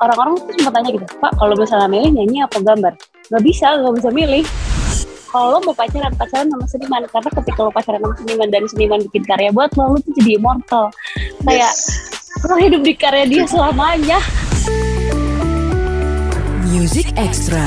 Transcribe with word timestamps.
orang-orang 0.00 0.32
tuh 0.40 0.56
sempat 0.56 0.72
tanya 0.80 0.90
gitu 0.96 1.06
pak 1.20 1.32
kalau 1.36 1.54
misalnya 1.60 1.88
milih 1.92 2.10
nyanyi 2.16 2.38
apa 2.40 2.56
gambar 2.64 2.92
nggak 3.28 3.42
bisa 3.44 3.66
nggak 3.76 3.94
bisa 4.00 4.08
milih 4.08 4.44
kalau 5.30 5.46
lo 5.54 5.58
mau 5.62 5.76
pacaran 5.76 6.12
pacaran 6.16 6.48
sama 6.48 6.66
seniman 6.66 7.04
karena 7.06 7.30
ketika 7.36 7.60
lo 7.60 7.70
pacaran 7.70 8.00
sama 8.00 8.14
seniman 8.16 8.48
dan 8.48 8.64
seniman 8.64 9.00
bikin 9.12 9.22
karya 9.28 9.52
buat 9.52 9.70
lo 9.76 9.94
lo 9.94 9.98
tuh 10.00 10.12
jadi 10.16 10.40
immortal 10.40 10.88
kayak 11.44 11.72
Yes. 11.76 11.80
lo 12.48 12.56
hidup 12.56 12.80
di 12.80 12.94
karya 12.96 13.24
dia 13.28 13.44
selamanya 13.44 14.18
Music 16.70 17.12
Extra. 17.18 17.66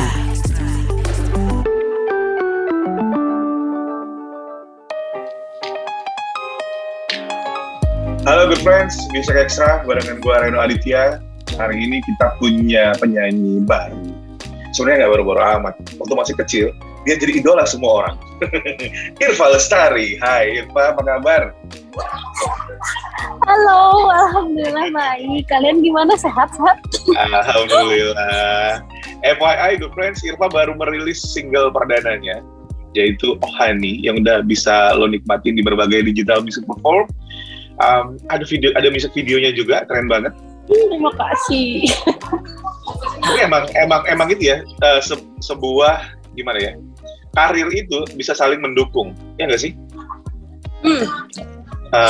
Halo 8.24 8.48
good 8.48 8.64
friends, 8.64 8.96
Music 9.12 9.36
Extra 9.36 9.84
barengan 9.84 10.24
gue 10.24 10.32
Reno 10.32 10.64
Aditya. 10.64 11.20
Hari 11.54 11.78
ini 11.86 12.02
kita 12.02 12.34
punya 12.42 12.98
penyanyi 12.98 13.62
baru. 13.62 14.10
Sebenarnya 14.74 15.06
nggak 15.06 15.14
baru-baru 15.14 15.42
amat. 15.62 15.74
Waktu 16.02 16.14
masih 16.18 16.36
kecil, 16.42 16.66
dia 17.06 17.16
jadi 17.22 17.44
idola 17.44 17.62
semua 17.70 18.06
orang. 18.06 18.16
Irfa 19.24 19.54
Lestari. 19.54 20.18
Hai 20.18 20.66
Irfa, 20.66 20.98
apa 20.98 21.02
kabar? 21.06 21.54
halo 23.44 24.10
alhamdulillah 24.10 24.88
baik 24.96 25.46
kalian 25.52 25.84
gimana 25.84 26.16
sehat 26.16 26.50
sehat 26.56 26.80
Alhamdulillah. 27.12 28.82
FYI 29.22 29.78
good 29.78 29.94
friends, 29.94 30.24
Irfa 30.24 30.48
baru 30.50 30.74
merilis 30.74 31.22
single 31.22 31.70
perdananya 31.70 32.42
yaitu 32.98 33.38
Ohani 33.42 34.00
yang 34.02 34.22
udah 34.22 34.46
bisa 34.46 34.94
lo 34.96 35.10
nikmatin 35.10 35.58
di 35.58 35.66
berbagai 35.66 36.06
digital 36.06 36.46
music 36.46 36.66
platform. 36.66 37.10
Um, 37.82 38.22
ada 38.30 38.46
video, 38.46 38.70
ada 38.78 38.88
music 38.94 39.18
videonya 39.18 39.50
juga, 39.50 39.82
keren 39.90 40.06
banget. 40.06 40.34
Hmm, 40.64 40.86
terima 40.90 41.12
kasih. 41.12 41.84
Tapi 43.20 43.40
emang 43.44 43.64
emang 43.76 44.02
emang 44.08 44.28
itu 44.32 44.52
ya 44.52 44.58
eh, 44.64 45.00
se- 45.04 45.28
sebuah 45.44 46.08
gimana 46.34 46.60
ya 46.60 46.74
karir 47.34 47.68
itu 47.74 48.06
bisa 48.14 48.32
saling 48.32 48.62
mendukung 48.62 49.12
ya 49.36 49.50
nggak 49.50 49.60
sih? 49.60 49.74
Hmm, 50.84 51.04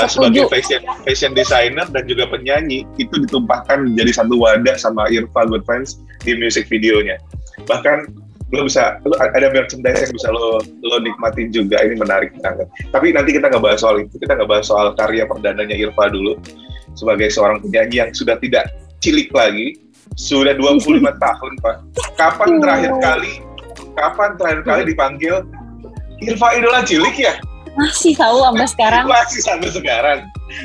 Setuju. 0.05 0.07
sebagai 0.09 0.43
fashion 0.49 0.81
fashion 1.03 1.31
designer 1.35 1.85
dan 1.91 2.03
juga 2.07 2.29
penyanyi 2.29 2.87
itu 2.97 3.13
ditumpahkan 3.27 3.83
menjadi 3.89 4.23
satu 4.23 4.35
wadah 4.39 4.75
sama 4.79 5.09
Irfa 5.11 5.45
Good 5.49 5.65
Friends 5.67 5.99
di 6.23 6.33
music 6.37 6.69
videonya. 6.71 7.19
Bahkan 7.67 8.09
lo 8.53 8.69
bisa 8.69 9.01
lo 9.01 9.17
ada 9.17 9.49
merchandise 9.49 9.97
yang 10.07 10.13
bisa 10.13 10.29
lo 10.29 10.61
lo 10.61 10.97
nikmatin 11.01 11.49
juga 11.49 11.81
ini 11.81 11.97
menarik 11.97 12.31
banget. 12.39 12.69
Tapi 12.93 13.11
nanti 13.13 13.33
kita 13.33 13.49
nggak 13.49 13.63
bahas 13.65 13.81
soal 13.81 13.97
itu 14.01 14.13
kita 14.21 14.37
nggak 14.37 14.49
bahas 14.49 14.65
soal 14.69 14.93
karya 14.93 15.25
perdananya 15.25 15.73
Irfa 15.73 16.09
dulu 16.13 16.37
sebagai 16.93 17.29
seorang 17.29 17.61
penyanyi 17.61 18.05
yang 18.05 18.11
sudah 18.13 18.37
tidak 18.39 18.69
cilik 19.03 19.29
lagi 19.33 19.77
sudah 20.13 20.53
25 20.55 21.01
tahun 21.25 21.51
pak. 21.61 21.75
Kapan 22.17 22.49
terakhir 22.61 22.93
kali 23.01 23.33
kapan 23.93 24.29
terakhir 24.37 24.61
kali 24.65 24.81
dipanggil 24.89 25.35
Irfa 26.23 26.55
idola 26.55 26.81
cilik 26.87 27.15
ya? 27.19 27.35
Masih 27.73 28.13
tahu 28.15 28.37
sampai 28.45 28.67
sekarang. 28.69 29.03
Masih 29.09 29.41
sampai 29.41 29.69
sekarang. 29.73 30.19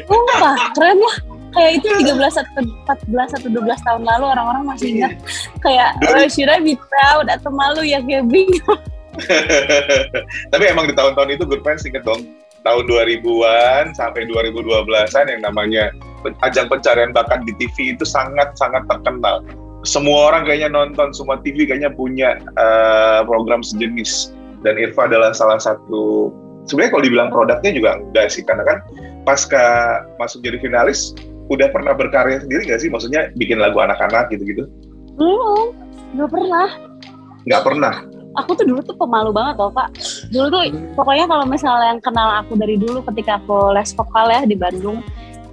Wah, 0.07 0.55
keren 0.77 1.01
ya. 1.01 1.15
Kayak 1.49 1.71
itu 1.81 1.87
13 2.05 2.45
atau 2.45 2.61
14 2.61 3.37
atau 3.41 3.49
12 3.49 3.87
tahun 3.89 4.03
lalu 4.05 4.25
orang-orang 4.29 4.65
masih 4.69 4.89
ingat. 5.01 5.17
Kayak 5.65 5.97
Dulu- 6.05 6.21
oh, 6.21 6.29
should 6.29 6.53
I 6.53 6.61
be 6.61 6.77
proud 6.77 7.27
atau 7.33 7.49
malu 7.49 7.81
ya 7.83 8.05
kayak 8.05 8.29
bingung. 8.29 8.81
Tapi 10.53 10.65
emang 10.69 10.87
di 10.87 10.95
tahun-tahun 10.95 11.35
itu 11.35 11.43
Good 11.49 11.65
Friends 11.67 11.83
inget 11.89 12.07
dong 12.07 12.23
tahun 12.67 12.85
2000-an 12.91 13.95
sampai 13.95 14.27
2012-an 14.29 15.27
yang 15.31 15.43
namanya 15.43 15.95
ajang 16.43 16.67
pencarian 16.67 17.15
bakat 17.15 17.47
di 17.47 17.55
TV 17.57 17.95
itu 17.95 18.05
sangat-sangat 18.05 18.87
terkenal. 18.91 19.45
Semua 19.87 20.35
orang 20.35 20.43
kayaknya 20.45 20.75
nonton, 20.75 21.15
semua 21.15 21.39
TV 21.41 21.65
kayaknya 21.65 21.95
punya 21.95 22.39
eh, 22.59 23.21
program 23.25 23.63
sejenis. 23.63 24.35
Dan 24.67 24.75
Irfa 24.75 25.07
adalah 25.07 25.31
salah 25.31 25.63
satu, 25.63 26.35
sebenarnya 26.67 26.91
kalau 26.99 27.05
dibilang 27.07 27.31
produknya 27.31 27.71
juga 27.71 27.91
enggak 28.03 28.27
sih, 28.35 28.43
karena 28.43 28.67
kan 28.67 28.79
pasca 29.23 29.65
masuk 30.19 30.43
jadi 30.43 30.59
finalis, 30.59 31.15
udah 31.47 31.71
pernah 31.71 31.95
berkarya 31.95 32.43
sendiri 32.43 32.67
nggak 32.67 32.81
sih? 32.83 32.91
Maksudnya 32.91 33.31
bikin 33.39 33.63
lagu 33.63 33.79
anak-anak 33.79 34.35
gitu-gitu? 34.35 34.67
Belum, 35.15 35.79
belum 36.19 36.27
pernah. 36.27 36.69
Nggak 37.47 37.63
pernah. 37.63 37.95
Aku 38.45 38.55
tuh 38.55 38.65
dulu 38.65 38.81
tuh 38.83 38.95
pemalu 38.95 39.31
banget 39.35 39.59
loh, 39.59 39.71
Pak. 39.75 39.89
Dulu 40.31 40.47
tuh 40.49 40.63
pokoknya 40.95 41.27
kalau 41.27 41.45
misalnya 41.45 41.97
yang 41.97 42.01
kenal 42.01 42.29
aku 42.39 42.55
dari 42.55 42.79
dulu 42.79 43.03
ketika 43.11 43.43
aku 43.43 43.75
les 43.75 43.91
vokal 43.93 44.27
ya 44.31 44.41
di 44.47 44.55
Bandung, 44.55 45.03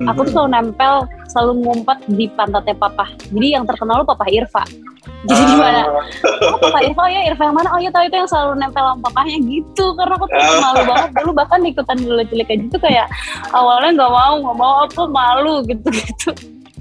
aku 0.05 0.27
tuh 0.27 0.31
selalu 0.37 0.49
nempel, 0.53 0.93
selalu 1.29 1.51
ngumpet 1.65 1.97
di 2.13 2.25
pantatnya 2.29 2.75
papa. 2.77 3.09
Jadi 3.33 3.47
yang 3.57 3.65
terkenal 3.65 4.01
lu 4.01 4.05
papa 4.05 4.25
Irfa. 4.29 4.63
Jadi 5.25 5.41
Ah. 5.41 5.49
gimana? 5.49 5.81
Oh, 6.53 6.57
papa 6.61 6.79
Irfa 6.85 7.03
ya, 7.09 7.21
Irfa 7.29 7.43
yang 7.49 7.55
mana? 7.57 7.69
Oh 7.73 7.79
iya 7.81 7.89
tahu 7.89 8.05
itu 8.05 8.15
yang 8.17 8.29
selalu 8.29 8.61
nempel 8.61 8.85
sama 8.85 9.01
papahnya 9.09 9.37
gitu. 9.49 9.85
Karena 9.97 10.13
aku 10.17 10.25
tuh 10.29 10.37
Ah. 10.37 10.61
malu 10.61 10.81
banget 10.85 11.09
dulu 11.17 11.31
bahkan 11.33 11.59
ikutan 11.65 11.97
dulu 11.97 12.21
cilik 12.29 12.49
aja 12.49 12.65
tuh 12.69 12.81
kayak 12.81 13.07
awalnya 13.49 13.89
nggak 13.97 14.11
mau, 14.13 14.33
nggak 14.41 14.57
mau 14.57 14.73
aku 14.85 15.01
malu 15.09 15.53
gitu-gitu. 15.65 16.29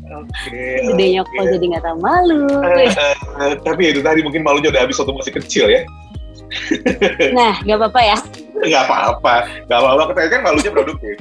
Oke. 0.05 0.85
Gedenya 0.93 1.25
oke. 1.25 1.33
kok 1.33 1.45
jadi 1.49 1.65
nggak 1.65 1.85
tahu 1.85 1.99
malu. 2.05 2.45
Eh, 2.61 2.93
eh, 3.41 3.55
tapi 3.65 3.83
itu 3.89 4.01
tadi 4.05 4.21
mungkin 4.21 4.45
malunya 4.45 4.69
udah 4.69 4.85
habis 4.85 5.01
waktu 5.01 5.13
masih 5.17 5.35
kecil 5.41 5.67
ya. 5.73 5.83
Nah, 7.39 7.59
nggak 7.67 7.79
apa-apa 7.83 8.01
ya. 8.05 8.19
Nggak 8.55 8.83
apa-apa. 8.87 9.35
Nggak 9.67 9.79
apa-apa. 9.81 10.03
Kita 10.13 10.31
kan 10.31 10.43
malunya 10.45 10.71
produktif. 10.71 11.17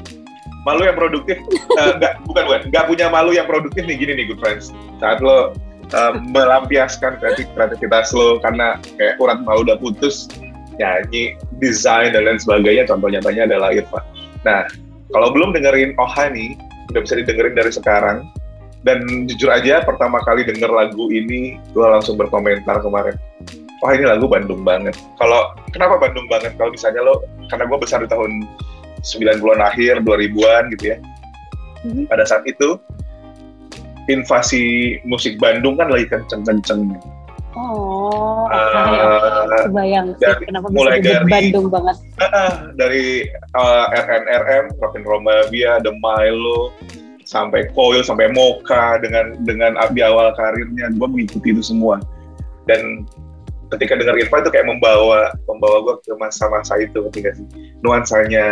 Malu 0.63 0.87
yang 0.87 0.95
produktif, 0.95 1.35
eh, 1.75 1.91
nggak, 1.99 2.23
bukan, 2.23 2.43
bukan. 2.47 2.61
Nggak 2.71 2.85
punya 2.87 3.11
malu 3.11 3.35
yang 3.35 3.43
produktif 3.43 3.83
nih, 3.83 3.99
gini 3.99 4.15
nih, 4.15 4.31
good 4.31 4.39
friends. 4.39 4.71
Saat 5.03 5.19
lo 5.19 5.51
eh, 5.91 6.13
melampiaskan 6.31 7.19
kreativitas 7.19 8.15
lo 8.15 8.39
karena 8.39 8.79
kayak 8.95 9.19
urat 9.19 9.43
malu 9.43 9.67
udah 9.67 9.75
putus, 9.75 10.31
nyanyi, 10.79 11.35
desain, 11.59 12.15
dan 12.15 12.23
lain 12.23 12.39
sebagainya, 12.39 12.87
contoh 12.87 13.11
nyatanya 13.11 13.43
adalah 13.43 13.75
Irfa. 13.75 13.99
Nah, 14.47 14.63
kalau 15.11 15.35
belum 15.35 15.51
dengerin 15.51 15.99
Ohani, 15.99 16.55
udah 16.95 17.01
bisa 17.03 17.19
didengerin 17.19 17.59
dari 17.59 17.71
sekarang. 17.73 18.23
Dan 18.83 19.27
jujur 19.31 19.47
aja, 19.47 19.79
pertama 19.87 20.19
kali 20.27 20.43
denger 20.43 20.67
lagu 20.67 21.07
ini, 21.07 21.55
gue 21.71 21.85
langsung 21.87 22.19
berkomentar 22.19 22.83
kemarin. 22.83 23.15
Wah 23.79 23.91
ini 23.95 24.03
lagu 24.03 24.27
Bandung 24.27 24.63
banget. 24.63 24.95
Kalau 25.15 25.55
kenapa 25.71 25.99
Bandung 25.99 26.27
banget? 26.27 26.55
Kalau 26.59 26.71
misalnya 26.71 27.03
lo, 27.03 27.23
karena 27.47 27.67
gue 27.67 27.79
besar 27.79 28.03
di 28.03 28.11
tahun 28.11 28.43
90-an 29.03 29.59
akhir, 29.63 30.03
2000-an 30.03 30.63
gitu 30.75 30.95
ya. 30.95 30.97
Mhm. 31.83 32.07
Pada 32.11 32.23
saat 32.27 32.43
itu, 32.43 32.79
invasi 34.11 34.95
musik 35.07 35.39
Bandung 35.39 35.79
kan 35.79 35.87
lagi 35.87 36.07
kenceng-kenceng. 36.07 36.95
Oh. 37.53 38.49
Eh, 38.49 39.69
Kebayang 39.69 40.17
sih 40.17 40.25
dari- 40.25 40.45
kenapa 40.49 40.67
mulai 40.73 40.97
bisa 40.99 41.21
dari- 41.21 41.29
Bandung 41.29 41.67
banget. 41.69 41.95
Ah, 42.19 42.51
dari 42.73 43.29
uh, 43.53 43.85
RNRM, 43.93 44.73
Robin 44.81 45.03
Romavia, 45.05 45.77
The 45.85 45.93
Milo, 45.93 46.73
sampai 47.33 47.65
Coil, 47.73 48.05
sampai 48.05 48.29
Mocha 48.29 49.01
dengan 49.01 49.33
dengan 49.41 49.73
di 49.89 50.01
awal 50.05 50.29
karirnya, 50.37 50.93
gue 50.93 51.07
mengikuti 51.09 51.49
itu 51.49 51.65
semua. 51.65 51.97
Dan 52.69 53.09
ketika 53.73 53.97
dengar 53.97 54.13
Irfan 54.21 54.45
itu 54.45 54.53
kayak 54.53 54.69
membawa 54.69 55.33
membawa 55.49 55.77
gue 55.81 55.95
ke 56.05 56.13
masa-masa 56.21 56.77
itu, 56.77 57.01
ketika 57.09 57.33
sih 57.33 57.49
nuansanya 57.81 58.45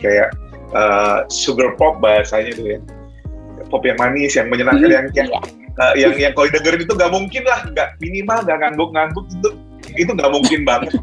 kayak 0.00 0.32
uh, 0.72 1.28
sugar 1.28 1.76
pop 1.76 2.00
bahasanya 2.00 2.56
itu 2.56 2.64
ya, 2.76 2.78
pop 3.68 3.84
yang 3.84 4.00
manis, 4.00 4.32
yang 4.32 4.48
menyenangkan, 4.48 4.88
yang 4.88 5.06
yang 5.12 5.28
Iya. 5.72 5.80
uh, 5.80 5.94
yang 5.96 6.12
yang 6.20 6.32
kalau 6.36 6.48
dengerin 6.52 6.84
itu 6.84 6.92
nggak 6.92 7.12
mungkin 7.12 7.42
lah, 7.48 7.60
nggak 7.64 7.88
minimal 7.96 8.38
nggak 8.44 8.58
ngangguk-ngangguk 8.60 9.24
itu 9.28 9.48
itu 9.96 10.10
nggak 10.12 10.32
mungkin 10.32 10.60
banget. 10.68 10.92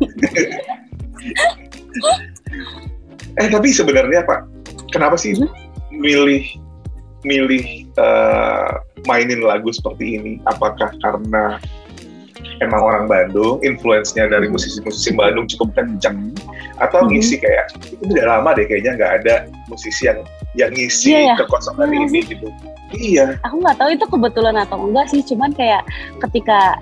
eh 3.42 3.48
tapi 3.50 3.70
sebenarnya 3.74 4.26
Pak, 4.30 4.40
kenapa 4.94 5.18
sih 5.18 5.34
Hmm? 5.38 5.50
milih 5.90 6.46
milih 7.24 7.88
uh, 8.00 8.80
mainin 9.08 9.44
lagu 9.44 9.70
seperti 9.74 10.20
ini? 10.20 10.34
Apakah 10.48 10.92
karena 11.04 11.60
emang 12.64 12.82
orang 12.84 13.06
Bandung, 13.08 13.60
influence-nya 13.64 14.28
dari 14.32 14.48
Hmm. 14.48 14.56
musisi-musisi 14.56 15.16
Bandung 15.16 15.48
cukup 15.48 15.76
kenceng, 15.76 16.36
atau 16.80 17.04
Hmm. 17.04 17.12
ngisi 17.12 17.40
kayak 17.40 17.72
itu 17.88 18.04
udah 18.16 18.40
lama 18.40 18.56
deh 18.56 18.66
kayaknya 18.68 18.96
nggak 19.00 19.12
ada 19.24 19.36
musisi 19.68 20.08
yang 20.08 20.20
yang 20.58 20.72
ngisi 20.74 21.14
Iya 21.14 21.20
ya. 21.24 21.36
kekosongan 21.46 21.88
Iya 21.92 22.00
ini 22.10 22.20
gitu. 22.26 22.48
Iya. 22.90 23.26
Aku 23.46 23.62
nggak 23.62 23.78
tahu 23.78 23.90
itu 23.94 24.06
kebetulan 24.10 24.56
atau 24.58 24.78
enggak 24.82 25.06
sih, 25.14 25.22
cuman 25.22 25.54
kayak 25.54 25.86
ketika 26.26 26.80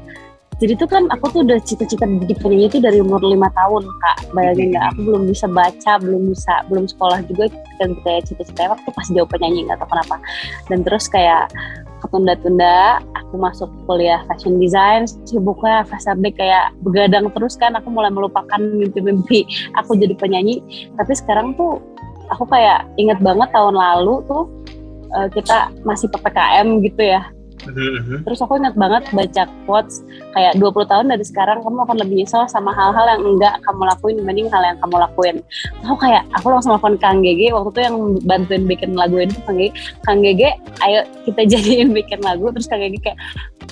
jadi 0.58 0.74
tuh 0.74 0.90
kan 0.90 1.06
aku 1.14 1.30
tuh 1.30 1.42
udah 1.46 1.62
cita-cita 1.62 2.10
penyanyi 2.42 2.66
itu 2.66 2.82
dari 2.82 2.98
umur 2.98 3.22
lima 3.22 3.46
tahun 3.54 3.86
kak. 3.86 4.34
Bayangin 4.34 4.74
nggak? 4.74 4.86
Aku 4.94 5.00
belum 5.06 5.24
bisa 5.30 5.46
baca 5.46 5.92
belum 6.02 6.34
bisa 6.34 6.54
belum 6.66 6.90
sekolah 6.90 7.22
juga 7.30 7.54
kan 7.78 7.94
kayak 8.02 8.26
cita-cita 8.26 8.74
waktu 8.74 8.90
pas 8.90 9.08
jauh 9.14 9.30
penyanyi 9.30 9.70
nggak 9.70 9.78
tahu 9.78 9.90
kenapa. 9.94 10.18
Dan 10.66 10.82
terus 10.82 11.06
kayak 11.06 11.54
ketunda-tunda 12.02 13.06
aku 13.14 13.38
masuk 13.38 13.70
kuliah 13.86 14.22
fashion 14.26 14.58
design 14.58 15.06
sibuknya 15.30 15.86
FSB 15.94 16.34
kayak 16.34 16.74
begadang 16.82 17.30
terus 17.38 17.54
kan. 17.54 17.78
Aku 17.78 17.94
mulai 17.94 18.10
melupakan 18.10 18.58
mimpi-mimpi 18.58 19.46
aku 19.78 19.94
jadi 19.94 20.18
penyanyi. 20.18 20.90
Tapi 20.98 21.14
sekarang 21.14 21.54
tuh 21.54 21.78
aku 22.34 22.50
kayak 22.50 22.90
inget 22.98 23.22
banget 23.22 23.54
tahun 23.54 23.78
lalu 23.78 24.26
tuh 24.26 24.50
eh, 25.22 25.30
kita 25.38 25.70
masih 25.86 26.10
ppkm 26.10 26.82
gitu 26.82 27.14
ya 27.14 27.30
Mm-hmm. 27.66 28.22
Terus 28.22 28.40
aku 28.46 28.62
ingat 28.62 28.78
banget 28.78 29.04
baca 29.10 29.44
quotes 29.66 30.06
kayak 30.38 30.62
20 30.62 30.86
tahun 30.86 31.06
dari 31.10 31.26
sekarang 31.26 31.66
kamu 31.66 31.90
akan 31.90 31.98
lebih 32.06 32.24
nyesel 32.24 32.46
sama 32.46 32.70
hal-hal 32.70 33.18
yang 33.18 33.24
enggak 33.26 33.58
kamu 33.66 33.82
lakuin 33.90 34.16
dibanding 34.22 34.48
hal 34.54 34.62
yang 34.62 34.78
kamu 34.78 34.96
lakuin. 35.02 35.36
Aku 35.82 35.96
kayak 35.98 36.24
aku 36.38 36.54
langsung 36.54 36.78
telepon 36.78 36.96
Kang 37.02 37.20
Gege 37.26 37.50
waktu 37.50 37.70
itu 37.74 37.82
yang 37.82 37.98
bantuin 38.24 38.64
bikin 38.70 38.94
lagu 38.94 39.18
ini 39.18 39.34
Kang 39.44 39.58
Gege, 39.58 39.74
Kang 40.06 40.20
Gege 40.22 40.50
ayo 40.86 41.00
kita 41.26 41.42
jadiin 41.58 41.90
bikin 41.92 42.22
lagu 42.22 42.54
terus 42.54 42.70
Kang 42.70 42.86
Gege 42.86 43.02
kayak 43.02 43.18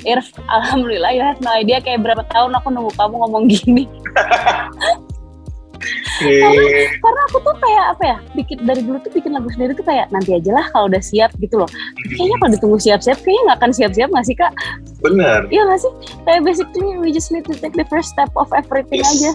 Irf, 0.06 0.28
alhamdulillah 0.52 1.12
ya 1.18 1.28
no 1.42 1.50
idea 1.56 1.82
kayak 1.82 2.06
berapa 2.06 2.22
tahun 2.30 2.54
aku 2.62 2.68
nunggu 2.70 2.94
kamu 2.94 3.16
ngomong 3.26 3.44
gini. 3.50 3.90
karena, 6.20 6.64
karena 7.04 7.22
aku 7.28 7.38
tuh 7.44 7.56
kayak 7.60 7.86
apa 7.98 8.04
ya 8.04 8.18
bikin 8.38 8.58
dari 8.64 8.82
dulu 8.84 8.98
tuh 9.04 9.12
bikin 9.12 9.32
lagu 9.36 9.50
sendiri 9.52 9.72
tuh 9.76 9.86
kayak 9.86 10.08
nanti 10.16 10.32
aja 10.38 10.52
lah 10.56 10.66
kalau 10.72 10.86
udah 10.88 11.04
siap 11.04 11.32
gitu 11.44 11.56
loh 11.60 11.70
kayaknya 12.16 12.36
kalau 12.40 12.52
ditunggu 12.56 12.78
siap-siap 12.80 13.18
kayaknya 13.20 13.42
nggak 13.52 13.58
akan 13.60 13.72
siap-siap 13.76 14.10
nggak 14.12 14.26
sih 14.26 14.36
kak 14.38 14.54
benar 15.04 15.40
iya 15.52 15.62
nggak 15.68 15.80
sih 15.84 15.92
kayak 16.24 16.42
basically 16.48 16.96
we 17.00 17.10
just 17.12 17.30
need 17.36 17.44
to 17.44 17.54
take 17.60 17.76
the 17.76 17.88
first 17.92 18.12
step 18.16 18.32
of 18.40 18.48
everything 18.56 19.04
yes. 19.04 19.12
aja 19.12 19.32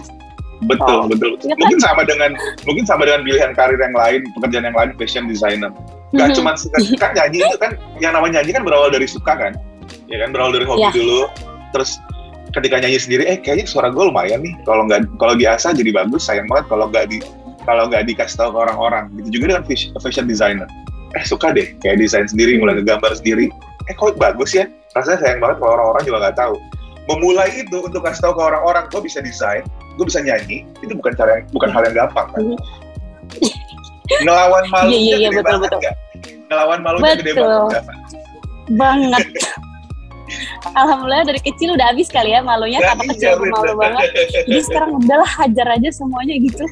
betul 0.69 1.05
oh. 1.05 1.05
betul 1.09 1.37
ya 1.41 1.53
kan? 1.57 1.61
mungkin 1.65 1.79
sama 1.81 2.01
dengan 2.05 2.31
mungkin 2.65 2.85
sama 2.85 3.01
dengan 3.05 3.21
pilihan 3.25 3.51
karir 3.57 3.79
yang 3.81 3.95
lain 3.97 4.21
pekerjaan 4.37 4.65
yang 4.69 4.77
lain 4.77 4.89
fashion 4.97 5.25
designer 5.25 5.71
Gak 6.11 6.27
mm 6.27 6.31
-hmm. 6.35 6.37
cuma 6.37 6.51
kan 7.01 7.11
nyanyi 7.15 7.39
itu 7.45 7.57
kan 7.57 7.71
yang 8.03 8.13
namanya 8.13 8.41
nyanyi 8.41 8.51
kan 8.57 8.63
berawal 8.67 8.89
dari 8.91 9.07
suka 9.07 9.33
kan 9.33 9.53
ya 10.11 10.17
kan 10.21 10.29
berawal 10.35 10.51
dari 10.51 10.65
hobi 10.67 10.83
yeah. 10.83 10.93
dulu 10.93 11.21
terus 11.71 11.97
ketika 12.51 12.75
nyanyi 12.79 12.99
sendiri 12.99 13.23
eh 13.27 13.37
kayaknya 13.39 13.65
suara 13.67 13.89
gue 13.89 14.03
lumayan 14.03 14.43
nih. 14.43 14.53
Kalau 14.67 14.87
nggak 14.87 15.07
kalau 15.17 15.33
diasah 15.35 15.71
jadi 15.75 15.91
bagus 15.91 16.27
sayang 16.27 16.47
banget. 16.51 16.65
Kalau 16.71 16.85
nggak 16.91 17.05
di 17.11 17.17
kalau 17.63 17.87
nggak 17.87 18.03
dikasih 18.09 18.37
tahu 18.39 18.49
ke 18.55 18.59
orang-orang. 18.69 19.03
Gitu 19.19 19.39
juga 19.39 19.57
dengan 19.57 19.63
fashion 20.01 20.25
designer. 20.27 20.67
Eh 21.15 21.23
suka 21.27 21.51
deh 21.51 21.75
kayak 21.83 21.99
desain 21.99 22.27
sendiri 22.27 22.59
mulai 22.59 22.79
ngegambar 22.79 23.11
sendiri. 23.15 23.51
Eh 23.89 23.93
kok 23.95 24.15
bagus 24.19 24.55
ya? 24.55 24.69
Rasanya 24.95 25.19
sayang 25.23 25.39
banget 25.39 25.57
kalau 25.63 25.71
orang-orang 25.79 26.03
juga 26.07 26.17
nggak 26.27 26.37
tahu. 26.37 26.55
Memulai 27.09 27.49
itu 27.57 27.77
untuk 27.81 28.05
kasih 28.05 28.29
tahu 28.29 28.33
ke 28.37 28.41
orang-orang 28.45 28.85
gue 28.87 29.01
bisa 29.03 29.19
desain 29.19 29.65
gue 30.01 30.05
bisa 30.07 30.19
nyanyi 30.23 30.63
itu 30.79 30.93
bukan 30.95 31.13
cara 31.15 31.39
yang 31.39 31.45
bukan 31.51 31.69
hal 31.71 31.81
yang 31.87 31.95
gampang 32.05 32.27
kan? 32.31 32.41
Mhm. 32.41 32.57
ngelawan 34.27 34.63
malunya 34.67 34.97
yeah, 34.97 35.07
yeah, 35.07 35.19
yeah, 35.19 35.31
gede 35.31 35.39
betul, 35.39 35.51
banget 35.55 35.71
betul. 35.71 35.81
ngelawan 36.51 36.79
malunya 36.83 37.11
betul. 37.15 37.21
gede 37.23 37.33
banget 37.37 37.83
banget 38.75 39.25
Alhamdulillah 40.75 41.25
dari 41.27 41.41
kecil 41.41 41.75
udah 41.75 41.93
habis 41.93 42.07
kali 42.07 42.35
ya 42.35 42.41
malunya 42.43 42.79
karena 42.79 43.03
kecil 43.11 43.37
iya, 43.37 43.51
malu 43.51 43.73
banget. 43.77 44.07
Jadi 44.47 44.61
sekarang 44.65 44.91
udahlah 44.97 45.31
hajar 45.39 45.67
aja 45.77 45.89
semuanya 45.91 46.35
gitu. 46.39 46.65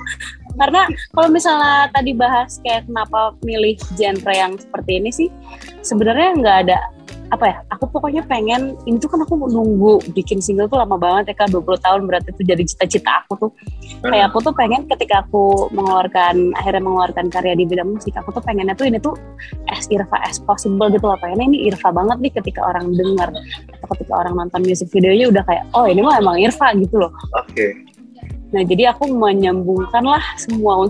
Karena 0.59 0.81
kalau 1.15 1.29
misalnya 1.31 1.87
tadi 1.93 2.11
bahas 2.11 2.59
kayak 2.65 2.89
kenapa 2.89 3.37
milih 3.45 3.79
genre 3.95 4.33
yang 4.33 4.53
seperti 4.59 4.91
ini 4.99 5.09
sih, 5.13 5.29
sebenarnya 5.85 6.29
nggak 6.35 6.57
ada 6.67 6.77
apa 7.29 7.45
ya 7.45 7.57
aku 7.69 7.85
pokoknya 7.93 8.25
pengen 8.25 8.73
ini 8.89 8.97
tuh 8.97 9.13
kan 9.13 9.21
aku 9.21 9.37
nunggu 9.37 10.01
bikin 10.17 10.41
single 10.41 10.65
tuh 10.65 10.81
lama 10.81 10.97
banget 10.97 11.33
ya 11.33 11.45
kak 11.45 11.53
20 11.53 11.77
tahun 11.77 12.01
berarti 12.09 12.33
itu 12.33 12.41
jadi 12.41 12.63
cita-cita 12.65 13.11
aku 13.25 13.33
tuh. 13.37 13.51
Kayak 14.01 14.33
aku 14.33 14.37
tuh 14.49 14.53
pengen 14.57 14.89
ketika 14.89 15.21
aku 15.25 15.69
mengeluarkan 15.69 16.57
akhirnya 16.57 16.81
mengeluarkan 16.81 17.25
karya 17.29 17.53
di 17.53 17.69
bidang 17.69 17.93
musik 17.93 18.17
aku 18.17 18.33
tuh 18.33 18.41
pengennya 18.41 18.73
tuh 18.73 18.89
ini 18.89 18.97
tuh 18.97 19.13
as 19.69 19.85
Irfa 19.93 20.17
as 20.25 20.41
possible 20.41 20.89
gitu 20.89 21.05
loh 21.05 21.17
pengennya 21.21 21.45
ini 21.53 21.69
Irfa 21.69 21.93
banget 21.93 22.17
nih 22.17 22.33
ketika 22.33 22.65
orang 22.65 22.89
dengar 22.97 23.29
atau 23.77 23.87
ketika 23.93 24.13
orang 24.25 24.33
nonton 24.33 24.61
musik 24.65 24.89
videonya 24.89 25.29
udah 25.29 25.43
kayak 25.45 25.63
oh 25.77 25.85
ini 25.85 26.01
mah 26.01 26.17
emang 26.17 26.41
Irfa 26.41 26.73
gitu 26.81 26.97
loh. 26.97 27.13
Oke. 27.37 27.53
Okay. 27.53 27.71
nah 28.49 28.65
jadi 28.65 28.97
aku 28.97 29.13
menyambungkan 29.13 30.01
lah 30.01 30.23
semua 30.33 30.89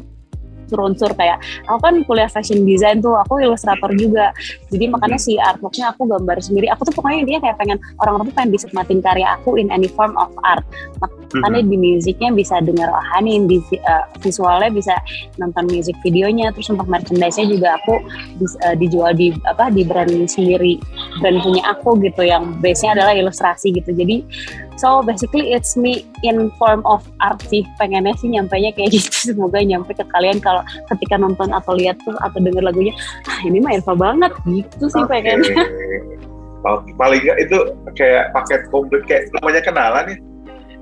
unsur-unsur 0.70 1.18
kayak 1.18 1.42
aku 1.66 1.82
kan 1.82 1.96
kuliah 2.06 2.30
fashion 2.30 2.62
design 2.62 3.02
tuh 3.02 3.18
aku 3.18 3.42
ilustrator 3.42 3.90
juga. 3.98 4.30
Jadi 4.70 4.86
makanya 4.86 5.18
si 5.18 5.34
artworknya 5.42 5.98
aku 5.98 6.06
gambar 6.06 6.38
sendiri. 6.38 6.70
Aku 6.70 6.86
tuh 6.86 6.94
pokoknya 6.94 7.26
dia 7.26 7.38
kayak 7.42 7.58
pengen 7.58 7.82
orang-orang 7.98 8.30
tuh 8.30 8.36
pengen 8.38 8.52
bisa 8.54 8.66
nikmatin 8.70 9.02
karya 9.02 9.28
aku 9.34 9.58
in 9.58 9.74
any 9.74 9.90
form 9.90 10.14
of 10.22 10.30
art. 10.46 10.62
Makanya 11.34 11.66
di 11.66 11.78
musiknya 11.78 12.30
bisa 12.34 12.62
dengar 12.62 12.90
oh 12.94 13.02
di 13.22 13.58
uh, 13.86 14.06
visualnya 14.22 14.70
bisa 14.70 14.94
nonton 15.42 15.66
music 15.70 15.98
videonya 16.06 16.54
terus 16.54 16.70
untuk 16.70 16.86
merchandise-nya 16.86 17.46
juga 17.50 17.78
aku 17.82 18.02
uh, 18.66 18.76
dijual 18.78 19.14
di 19.18 19.34
apa 19.50 19.74
di 19.74 19.82
brand 19.82 20.30
sendiri. 20.30 20.78
Brand 21.22 21.42
punya 21.42 21.66
aku 21.70 21.98
gitu 22.02 22.22
yang 22.26 22.58
base-nya 22.62 22.94
adalah 22.98 23.14
ilustrasi 23.18 23.74
gitu. 23.74 23.94
Jadi 23.94 24.22
so 24.80 25.04
basically 25.04 25.52
it's 25.52 25.76
me 25.76 26.08
in 26.24 26.48
form 26.56 26.80
of 26.88 27.04
art 27.20 27.44
sih. 27.52 27.68
Pengennya 27.76 28.16
sih 28.16 28.32
nyampainya 28.32 28.72
kayak 28.72 28.92
gitu. 28.96 29.36
Semoga 29.36 29.60
nyampe 29.60 29.92
ke 29.92 30.08
kalian 30.16 30.40
kalau 30.40 30.64
ketika 30.96 31.20
nonton 31.20 31.52
atau 31.52 31.76
lihat 31.76 32.00
tuh 32.08 32.16
atau 32.24 32.40
denger 32.40 32.64
lagunya 32.64 32.96
ah 33.28 33.40
ini 33.44 33.60
mah 33.60 33.76
Elva 33.76 33.94
banget. 34.00 34.32
Gitu 34.48 34.86
sih 34.88 35.04
okay. 35.04 35.20
pengennya. 35.20 35.56
Paling 37.00 37.22
gak 37.24 37.40
itu 37.40 37.58
kayak 37.96 38.36
paket 38.36 38.68
komplit 38.72 39.04
kayak 39.08 39.28
namanya 39.40 39.62
kenalan 39.64 40.06
ya. 40.12 40.18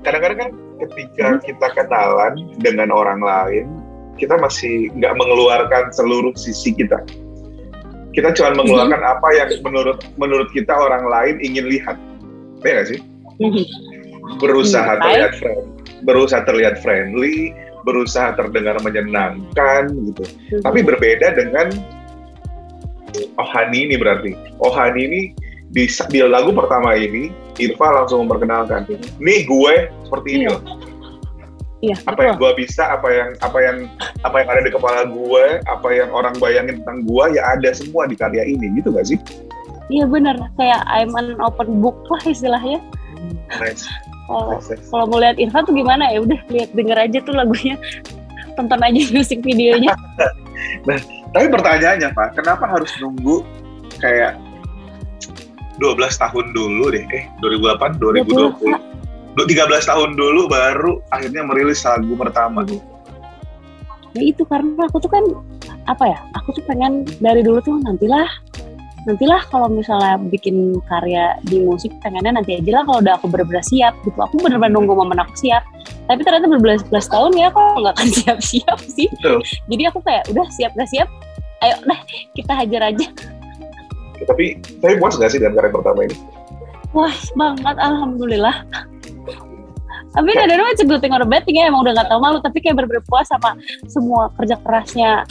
Kadang-kadang 0.06 0.38
kan 0.38 0.50
ketika 0.86 1.26
hmm. 1.34 1.42
kita 1.42 1.66
kenalan 1.74 2.34
dengan 2.62 2.88
orang 2.94 3.18
lain 3.18 3.66
kita 4.18 4.34
masih 4.34 4.90
nggak 4.98 5.14
mengeluarkan 5.14 5.94
seluruh 5.94 6.34
sisi 6.34 6.74
kita. 6.74 6.98
Kita 8.10 8.34
cuma 8.34 8.58
mengeluarkan 8.58 8.98
hmm. 8.98 9.12
apa 9.14 9.28
yang 9.38 9.48
menurut 9.62 10.02
menurut 10.18 10.50
kita 10.50 10.74
orang 10.74 11.06
lain 11.06 11.38
ingin 11.38 11.70
lihat. 11.70 11.94
Ya 12.66 12.82
gak 12.82 12.90
sih? 12.90 12.98
Hmm 13.38 13.87
berusaha 14.38 14.98
hmm, 14.98 15.02
terlihat 15.02 15.32
friend, 15.38 15.64
berusaha 16.04 16.42
terlihat 16.46 16.74
friendly, 16.80 17.52
berusaha 17.82 18.34
terdengar 18.36 18.76
menyenangkan 18.82 19.90
gitu. 20.12 20.24
Hmm. 20.24 20.62
Tapi 20.64 20.78
berbeda 20.84 21.34
dengan 21.34 21.72
Ohani 23.40 23.88
ini 23.88 23.96
berarti. 23.96 24.36
Ohani 24.60 25.00
ini 25.08 25.20
di, 25.72 25.84
di 25.88 26.18
lagu 26.24 26.52
pertama 26.52 26.96
ini 26.96 27.32
Irfa 27.58 27.88
langsung 27.90 28.24
memperkenalkan, 28.24 28.86
nih 29.18 29.44
gue 29.44 29.74
seperti 30.06 30.28
ini 30.38 30.44
iya. 30.46 30.54
loh. 30.54 30.62
Iya, 31.78 31.94
apa 32.10 32.10
betul. 32.10 32.26
yang 32.26 32.36
gue 32.42 32.52
bisa, 32.58 32.82
apa 32.90 33.08
yang 33.14 33.30
apa 33.38 33.58
yang 33.62 33.76
apa 34.26 34.36
yang 34.42 34.48
ada 34.50 34.62
di 34.66 34.70
kepala 34.74 35.00
gue, 35.06 35.44
apa 35.62 35.88
yang 35.94 36.10
orang 36.10 36.34
bayangin 36.42 36.82
tentang 36.82 37.06
gue, 37.06 37.24
ya 37.38 37.54
ada 37.54 37.70
semua 37.70 38.10
di 38.10 38.18
karya 38.18 38.42
ini, 38.50 38.82
gitu 38.82 38.90
gak 38.90 39.06
sih? 39.06 39.18
Iya 39.86 40.10
benar, 40.10 40.36
kayak 40.58 40.82
I'm 40.90 41.14
an 41.14 41.38
open 41.38 41.78
book 41.78 42.02
lah 42.10 42.22
istilahnya. 42.26 42.82
Nice. 43.48 43.88
Kalau 44.28 44.60
kalau 44.92 45.04
mau 45.08 45.18
lihat 45.24 45.40
Irfan 45.40 45.64
tuh 45.64 45.72
gimana 45.72 46.12
ya 46.12 46.20
udah 46.20 46.40
lihat 46.52 46.70
denger 46.76 46.98
aja 47.00 47.18
tuh 47.24 47.32
lagunya, 47.32 47.80
tonton 48.54 48.80
aja 48.84 49.00
musik 49.16 49.40
videonya. 49.40 49.96
nah, 50.88 50.98
tapi 51.32 51.46
pertanyaannya 51.48 52.12
Pak, 52.12 52.36
kenapa 52.36 52.68
harus 52.68 52.92
nunggu 53.00 53.40
kayak 53.98 54.36
12 55.80 55.96
tahun 55.96 56.46
dulu 56.52 56.92
deh, 56.92 57.04
eh 57.14 57.24
2008, 57.40 57.96
2020. 58.02 58.98
13 59.38 59.70
tahun 59.86 60.18
dulu 60.18 60.50
baru 60.50 60.98
akhirnya 61.14 61.46
merilis 61.46 61.86
lagu 61.86 62.10
pertama. 62.18 62.66
Ya 64.16 64.22
itu 64.34 64.42
karena 64.42 64.74
aku 64.90 64.98
tuh 64.98 65.10
kan 65.14 65.22
apa 65.86 66.04
ya, 66.10 66.18
aku 66.34 66.58
tuh 66.58 66.64
pengen 66.66 67.06
dari 67.22 67.46
dulu 67.46 67.62
tuh 67.62 67.78
nantilah 67.80 68.26
nantilah 69.08 69.40
kalau 69.48 69.72
misalnya 69.72 70.20
bikin 70.28 70.76
karya 70.84 71.32
di 71.48 71.64
musik 71.64 71.88
pengennya 72.04 72.36
nanti 72.36 72.60
aja 72.60 72.70
lah 72.76 72.84
kalau 72.84 73.00
udah 73.00 73.16
aku 73.16 73.26
bener-bener 73.32 73.64
siap 73.64 73.96
gitu. 74.04 74.20
Aku 74.20 74.36
bener-bener 74.36 74.76
nunggu 74.76 74.92
momen 74.92 75.16
aku 75.16 75.32
siap. 75.48 75.64
Tapi 76.04 76.20
ternyata 76.20 76.52
berbelas-belas 76.52 77.08
tahun 77.08 77.32
ya 77.40 77.48
kok 77.48 77.80
nggak 77.80 77.94
akan 77.96 78.08
siap-siap 78.20 78.78
sih. 78.84 79.08
Betul. 79.08 79.40
jadi 79.72 79.82
aku 79.88 79.98
kayak 80.04 80.28
udah 80.28 80.46
siap 80.52 80.70
gak 80.76 80.90
siap. 80.92 81.08
Ayo 81.64 81.74
deh 81.88 82.00
kita 82.36 82.52
hajar 82.52 82.92
aja. 82.92 83.06
Tapi 84.28 84.60
tapi 84.84 84.94
puas 85.00 85.16
gak 85.16 85.32
sih 85.32 85.40
dengan 85.40 85.56
karya 85.56 85.72
pertama 85.72 86.00
ini? 86.04 86.16
Puas 86.92 87.32
banget 87.32 87.76
alhamdulillah. 87.80 88.56
Tapi 90.08 90.34
ada 90.34 90.56
rumah 90.56 90.72
good 90.72 91.00
thing 91.04 91.12
or 91.12 91.22
bad 91.28 91.44
ya 91.46 91.68
emang 91.68 91.84
udah 91.84 91.92
gak 92.00 92.08
tau 92.08 92.18
malu 92.18 92.40
tapi 92.40 92.64
kayak 92.64 92.80
bener-bener 92.80 93.04
puas 93.06 93.28
sama 93.28 93.54
semua 93.86 94.32
kerja 94.40 94.56
kerasnya 94.64 95.22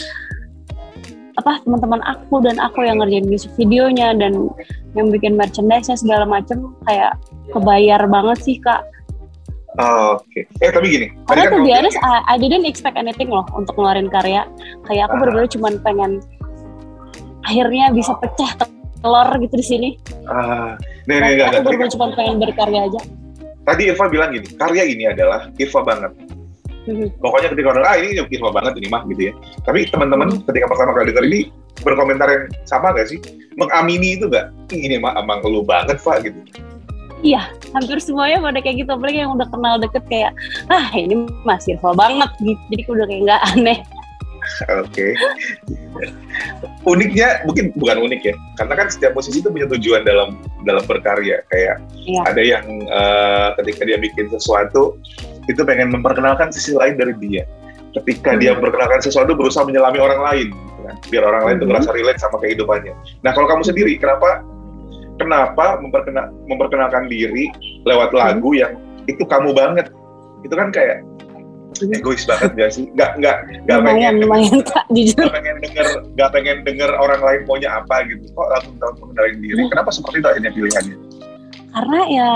apa 1.37 1.61
teman-teman 1.61 2.01
aku 2.03 2.41
dan 2.41 2.57
aku 2.57 2.81
yang 2.81 2.97
ngerjain 2.97 3.29
music 3.29 3.53
videonya 3.55 4.17
dan 4.17 4.49
yang 4.97 5.13
bikin 5.13 5.37
merchandise-nya 5.37 5.93
segala 5.93 6.25
macem 6.25 6.73
kayak 6.89 7.13
kebayar 7.53 8.01
banget 8.09 8.37
sih 8.41 8.57
kak. 8.57 8.81
Oh, 9.77 10.17
Oke. 10.17 10.49
Okay. 10.49 10.65
Eh 10.65 10.73
tapi 10.73 10.89
gini. 10.89 11.07
Karena 11.29 11.53
tuh 11.53 11.61
biasa 11.61 12.01
I, 12.01 12.17
I 12.33 12.35
didn't 12.41 12.65
expect 12.65 12.97
anything 12.97 13.29
loh 13.29 13.45
untuk 13.53 13.77
ngeluarin 13.77 14.09
karya. 14.09 14.49
Kayak 14.89 15.13
aku 15.13 15.13
uh. 15.13 15.19
bener-bener 15.21 15.49
cuma 15.53 15.67
pengen 15.85 16.11
akhirnya 17.45 17.93
bisa 17.93 18.17
pecah 18.17 18.57
telur 19.05 19.29
gitu 19.37 19.55
di 19.61 19.65
sini. 19.65 19.89
Ah, 20.25 20.33
uh, 20.33 20.71
nih 21.05 21.21
nih. 21.21 21.45
Aku 21.45 21.61
bener-bener 21.61 21.93
cuma 21.93 22.05
pengen 22.17 22.41
berkarya 22.41 22.89
aja. 22.89 23.01
Tadi 23.67 23.91
Irfa 23.93 24.07
bilang 24.09 24.31
gini, 24.33 24.47
karya 24.57 24.83
ini 24.89 25.03
adalah 25.11 25.51
Irfa 25.61 25.85
banget 25.85 26.15
hmm 26.87 27.19
Pokoknya 27.19 27.51
ketika 27.51 27.67
orang 27.75 27.85
ah 27.85 27.95
ini 27.99 28.17
Irma 28.17 28.49
banget 28.55 28.73
ini 28.79 28.87
mah 28.87 29.03
gitu 29.11 29.21
ya. 29.29 29.33
Tapi 29.67 29.91
teman-teman 29.91 30.27
mm-hmm. 30.31 30.47
ketika 30.47 30.65
pertama 30.71 30.91
kali 30.95 31.05
dengar 31.11 31.25
ini 31.27 31.41
berkomentar 31.83 32.27
yang 32.31 32.43
sama 32.63 32.95
gak 32.95 33.11
sih? 33.11 33.19
Mengamini 33.59 34.15
itu 34.15 34.31
gak? 34.31 34.49
Ini 34.71 34.97
mah 35.03 35.19
emang 35.19 35.43
lu 35.43 35.61
banget 35.61 35.99
Pak 35.99 36.25
gitu. 36.25 36.39
Iya, 37.25 37.49
hampir 37.73 37.97
semuanya 37.97 38.37
pada 38.37 38.61
kayak 38.61 38.85
gitu. 38.85 38.89
Apalagi 38.93 39.25
yang 39.25 39.33
udah 39.33 39.49
kenal 39.49 39.81
deket 39.81 40.05
kayak, 40.05 40.31
ah 40.69 40.85
ini 40.93 41.25
masih 41.43 41.75
Irma 41.75 41.97
banget 41.97 42.29
gitu. 42.45 42.61
Jadi 42.69 42.81
udah 42.87 43.05
kayak 43.09 43.21
nggak 43.25 43.41
aneh. 43.53 43.79
Oke. 44.79 45.11
Uniknya 46.87 47.43
mungkin 47.43 47.75
bukan 47.75 47.97
unik 48.07 48.21
ya, 48.23 48.35
karena 48.55 48.73
kan 48.79 48.87
setiap 48.87 49.11
musisi 49.17 49.43
itu 49.43 49.49
punya 49.51 49.67
tujuan 49.75 50.07
dalam 50.07 50.39
dalam 50.63 50.83
berkarya. 50.87 51.43
Kayak 51.51 51.83
Iya. 52.07 52.21
ada 52.23 52.41
yang 52.41 52.65
eh, 52.85 53.49
ketika 53.59 53.81
dia 53.83 53.97
bikin 53.99 54.31
sesuatu 54.31 54.95
itu 55.47 55.61
pengen 55.63 55.91
memperkenalkan 55.91 56.51
sisi 56.51 56.75
lain 56.75 56.95
dari 56.95 57.15
dia. 57.19 57.43
Ketika 57.95 58.35
dia 58.37 58.53
Hmm. 58.53 58.61
memperkenalkan 58.61 58.99
sesuatu 59.01 59.33
berusaha 59.33 59.63
menyelami 59.63 59.97
orang 59.97 60.21
lain, 60.21 60.47
gitu 60.53 60.81
kan? 60.85 60.95
biar 61.09 61.23
orang 61.25 61.43
lain 61.47 61.55
tuh 61.57 61.65
Mhm. 61.65 61.71
ngerasa 61.73 61.89
relate 61.95 62.19
sama 62.21 62.37
kehidupannya. 62.39 62.93
Nah 63.25 63.31
kalau 63.33 63.47
kamu 63.49 63.63
sendiri, 63.65 63.91
kenapa 63.97 64.43
kenapa 65.17 65.81
memperkena, 65.81 66.29
memperkenalkan 66.45 67.09
diri 67.09 67.49
lewat 67.87 68.13
lagu 68.13 68.53
yang 68.53 68.77
itu 69.09 69.23
kamu 69.25 69.55
banget? 69.55 69.89
Itu 70.45 70.53
kan 70.53 70.69
kayak 70.69 71.01
Mhm. 71.81 71.97
egois 71.97 72.23
banget 72.27 72.51
gak 72.53 72.71
sih? 72.71 72.85
Gak 72.93 73.17
nggak 73.17 73.37
nggak 73.65 73.77
lumayan 73.81 73.97
pengen 73.97 74.15
lumayan 74.23 74.57
kak 74.61 74.85
jujur 74.93 75.25
nggak 75.25 75.33
pengen 75.33 75.55
denger 75.61 75.87
nggak 76.13 76.29
pengen 76.33 76.57
denger 76.65 76.89
orang 76.95 77.21
lain 77.23 77.41
maunya 77.49 77.69
apa 77.71 77.95
gitu. 78.05 78.23
Kok 78.33 78.47
langsung 78.51 78.75
tahu 78.77 78.91
mengenalin 79.05 79.37
diri? 79.41 79.61
Hmm. 79.65 79.71
Kenapa 79.73 79.89
seperti 79.89 80.17
itu 80.21 80.27
akhirnya 80.27 80.51
pilihannya? 80.53 80.97
karena 81.67 81.99
ya 82.09 82.29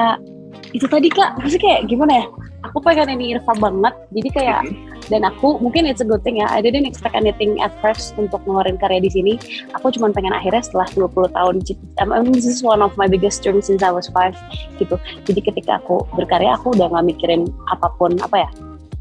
itu 0.70 0.86
tadi 0.86 1.10
kak 1.10 1.34
maksudnya 1.42 1.64
kayak 1.66 1.82
gimana 1.90 2.14
ya 2.22 2.26
aku 2.62 2.78
pengen 2.80 3.18
ini 3.18 3.34
Irfa 3.36 3.54
banget 3.58 3.94
jadi 4.14 4.30
kayak 4.32 4.62
Mhm. 4.66 5.10
dan 5.10 5.22
aku 5.28 5.60
mungkin 5.60 5.84
it's 5.84 6.00
a 6.00 6.08
good 6.08 6.24
thing 6.24 6.40
ya 6.40 6.48
I 6.48 6.64
didn't 6.64 6.88
expect 6.88 7.18
anything 7.18 7.60
at 7.60 7.74
first 7.84 8.16
untuk 8.16 8.40
ngeluarin 8.48 8.80
karya 8.80 9.04
di 9.04 9.12
sini. 9.12 9.34
Aku 9.76 9.92
cuma 9.92 10.08
pengen 10.14 10.32
akhirnya 10.32 10.64
setelah 10.64 10.88
20 10.94 11.28
tahun 11.36 11.60
I 12.00 12.04
mean, 12.08 12.32
this 12.32 12.48
is 12.48 12.64
one 12.64 12.80
of 12.80 12.96
my 12.96 13.12
biggest 13.12 13.44
dreams 13.44 13.68
since 13.68 13.84
I 13.84 13.92
was 13.92 14.08
five 14.08 14.38
gitu. 14.80 14.96
Jadi 15.28 15.42
ketika 15.44 15.84
aku 15.84 16.08
berkarya 16.16 16.56
aku 16.56 16.72
udah 16.72 16.88
nggak 16.88 17.06
mikirin 17.12 17.50
apa 17.68 17.92
pun 18.00 18.16
apa 18.24 18.48
ya 18.48 18.50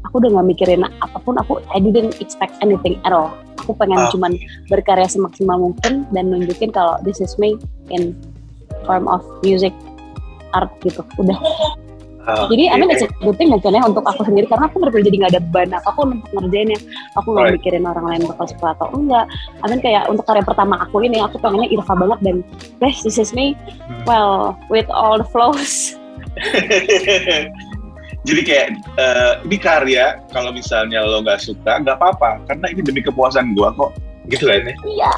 aku 0.03 0.19
udah 0.19 0.29
nggak 0.35 0.47
mikirin 0.51 0.81
apa 0.83 1.17
pun 1.21 1.39
aku 1.39 1.61
I 1.71 1.79
didn't 1.79 2.19
expect 2.19 2.59
anything 2.59 2.99
at 3.07 3.15
all. 3.15 3.31
Aku 3.63 3.77
pengen 3.77 4.01
Ah. 4.01 4.09
cuman 4.11 4.35
berkarya 4.67 5.05
semaksimal 5.05 5.61
mungkin 5.61 6.09
dan 6.11 6.33
nunjukin 6.33 6.73
kalau 6.73 6.97
this 7.05 7.21
is 7.21 7.37
me 7.37 7.55
in 7.93 8.17
form 8.83 9.05
of 9.07 9.21
music 9.45 9.71
art 10.51 10.73
gitu. 10.81 11.05
Udah 11.21 11.37
Ah, 12.29 12.45
jadi 12.53 12.69
I 12.69 12.77
mean 12.77 12.93
it's 12.93 13.01
a 13.01 13.09
good 13.25 13.33
thing 13.41 13.49
ya 13.49 13.81
untuk 13.81 14.05
aku 14.05 14.21
sendiri 14.21 14.45
karena 14.45 14.69
aku 14.69 14.77
bener 14.77 14.93
jadi 15.01 15.17
nggak 15.25 15.31
ada 15.33 15.41
beban 15.41 15.69
apa 15.73 15.89
pun 15.89 16.21
untuk 16.21 16.29
ngerjainnya 16.37 16.77
aku 17.17 17.27
nggak 17.33 17.45
Right. 17.49 17.55
mikirin 17.57 17.83
orang 17.89 18.05
lain 18.05 18.21
bakal 18.29 18.45
suka 18.45 18.67
atau 18.77 18.87
enggak. 18.93 19.25
I 19.61 19.65
mean 19.73 19.81
kayak 19.81 20.05
untuk 20.05 20.25
karya 20.29 20.45
pertama 20.45 20.77
aku 20.85 21.01
ini 21.01 21.17
aku 21.17 21.41
pengennya 21.41 21.73
Irfa 21.73 21.97
banget 21.97 22.19
dan 22.21 22.35
guys 22.77 23.01
this 23.01 23.17
is 23.17 23.33
me. 23.33 23.57
Hmm. 23.57 24.05
well 24.05 24.53
with 24.69 24.85
all 24.93 25.17
the 25.17 25.25
flows 25.33 25.97
Jadi 28.21 28.41
kayak 28.45 28.67
ini 29.49 29.57
karya 29.57 30.21
kalau 30.29 30.53
misalnya 30.53 31.01
lo 31.01 31.25
nggak 31.25 31.41
suka 31.41 31.81
nggak 31.81 31.97
apa-apa. 31.97 32.37
Karena 32.45 32.69
ini 32.69 32.81
demi 32.85 33.01
kepuasan 33.01 33.57
gua 33.57 33.73
kok. 33.73 33.97
Gitu 34.29 34.45
lah 34.45 34.61
ini. 34.61 34.73
iya. 34.85 35.11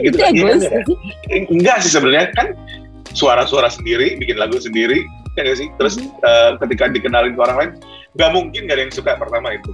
Gitu, 0.00 0.16
gitu 0.16 0.48
sih? 0.64 1.46
enggak 1.52 1.84
sih 1.84 1.92
sebenarnya. 1.92 2.32
Kan 2.32 2.56
suara-suara 3.12 3.68
sendiri 3.68 4.16
bikin 4.16 4.40
lagu 4.40 4.56
sendiri 4.56 5.04
ya 5.36 5.42
nggak 5.44 5.58
sih? 5.58 5.68
Terus 5.76 5.94
eh, 6.00 6.50
ketika 6.58 6.84
dikenalin 6.88 7.32
ke 7.32 7.40
orang 7.40 7.56
lain 7.56 7.70
nggak 8.16 8.30
mungkin 8.32 8.60
nggak 8.64 8.76
ada 8.76 8.82
yang 8.88 8.94
suka 8.94 9.12
pertama 9.14 9.52
itu. 9.52 9.70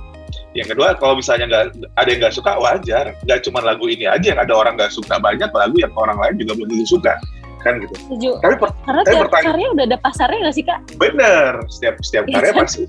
Yang 0.52 0.76
kedua 0.76 0.97
kalau 0.97 1.14
misalnya 1.16 1.47
nggak 1.49 1.64
ada 1.95 2.09
yang 2.11 2.21
nggak 2.21 2.35
suka 2.35 2.52
wajar. 2.59 3.04
Nggak 3.23 3.40
cuma 3.47 3.59
lagu 3.62 3.85
ini 3.87 4.04
aja 4.04 4.26
yang 4.35 4.40
ada 4.40 4.52
orang 4.52 4.75
nggak 4.76 4.92
suka 4.92 5.16
banyak 5.16 5.49
lagu 5.49 5.76
yang 5.78 5.92
orang 5.95 6.19
lain 6.19 6.35
juga 6.42 6.52
belum 6.59 6.69
tentu 6.69 6.87
suka. 6.99 7.14
Kan 7.62 7.78
gitu. 7.78 7.95
Setuju. 7.95 8.31
Tapi 8.42 8.54
per- 8.59 8.75
karena 8.83 9.02
Saya 9.07 9.14
tiap 9.14 9.23
bertanya- 9.31 9.47
karya 9.54 9.66
udah 9.71 9.85
ada 9.87 9.99
pasarnya 10.02 10.38
gak 10.50 10.54
sih 10.59 10.64
kak? 10.66 10.78
Bener. 10.99 11.52
Setiap 11.71 11.95
setiap 12.02 12.25
Iya 12.26 12.35
karya 12.42 12.52
kan? 12.52 12.62
pasti 12.66 12.83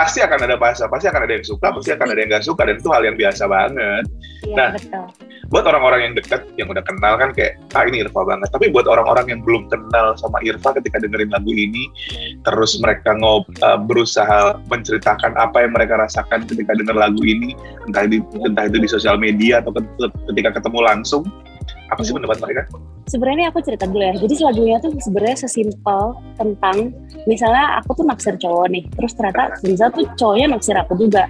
pasti 0.00 0.24
akan 0.24 0.48
ada 0.48 0.56
bahasa 0.56 0.88
pasti 0.88 1.12
akan 1.12 1.28
ada 1.28 1.36
yang 1.36 1.44
suka 1.44 1.68
pasti 1.76 1.92
akan 1.92 2.08
ada 2.08 2.18
yang 2.24 2.30
nggak 2.32 2.46
suka 2.48 2.62
dan 2.64 2.80
itu 2.80 2.88
hal 2.88 3.04
yang 3.04 3.16
biasa 3.20 3.44
banget 3.44 4.04
iya 4.48 4.56
Nah. 4.56 4.68
betul 4.72 5.04
buat 5.52 5.66
orang-orang 5.68 6.00
yang 6.00 6.14
dekat 6.16 6.46
yang 6.56 6.70
udah 6.72 6.80
kenal 6.80 7.18
kan 7.20 7.34
kayak 7.36 7.58
ah 7.76 7.84
ini 7.84 8.00
Irfa 8.06 8.22
banget 8.24 8.48
tapi 8.54 8.72
buat 8.72 8.88
orang-orang 8.88 9.28
yang 9.28 9.40
belum 9.44 9.68
kenal 9.68 10.16
sama 10.16 10.40
Irfa 10.40 10.72
ketika 10.80 11.02
dengerin 11.02 11.28
lagu 11.28 11.52
ini 11.52 11.90
terus 12.48 12.80
mereka 12.80 13.12
ngob 13.18 13.44
uh, 13.60 13.76
berusaha 13.76 14.56
menceritakan 14.72 15.36
apa 15.36 15.66
yang 15.68 15.76
mereka 15.76 16.00
rasakan 16.00 16.48
ketika 16.48 16.72
denger 16.72 16.96
lagu 16.96 17.20
ini 17.20 17.52
entah 17.84 18.08
di 18.08 18.22
entah 18.46 18.64
itu 18.70 18.78
di 18.80 18.88
sosial 18.88 19.20
media 19.20 19.60
atau 19.60 19.74
ket- 19.76 20.16
ketika 20.32 20.56
ketemu 20.56 20.80
langsung 20.80 21.26
apa 21.90 22.00
sih 22.06 22.14
pendapat 22.14 22.38
mereka? 22.40 22.62
sebenarnya 23.10 23.50
aku 23.50 23.58
cerita 23.66 23.90
dulu 23.90 24.06
ya. 24.06 24.14
Jadi 24.14 24.34
lagunya 24.38 24.76
tuh 24.78 24.94
sebenarnya 25.02 25.38
sesimpel 25.42 26.14
tentang 26.38 26.94
misalnya 27.26 27.82
aku 27.82 27.98
tuh 27.98 28.06
naksir 28.06 28.38
cowok 28.38 28.70
nih, 28.70 28.86
terus 28.94 29.12
ternyata 29.18 29.58
bisa 29.66 29.90
tuh 29.90 30.06
cowoknya 30.14 30.46
naksir 30.54 30.78
aku 30.78 30.94
juga. 30.94 31.26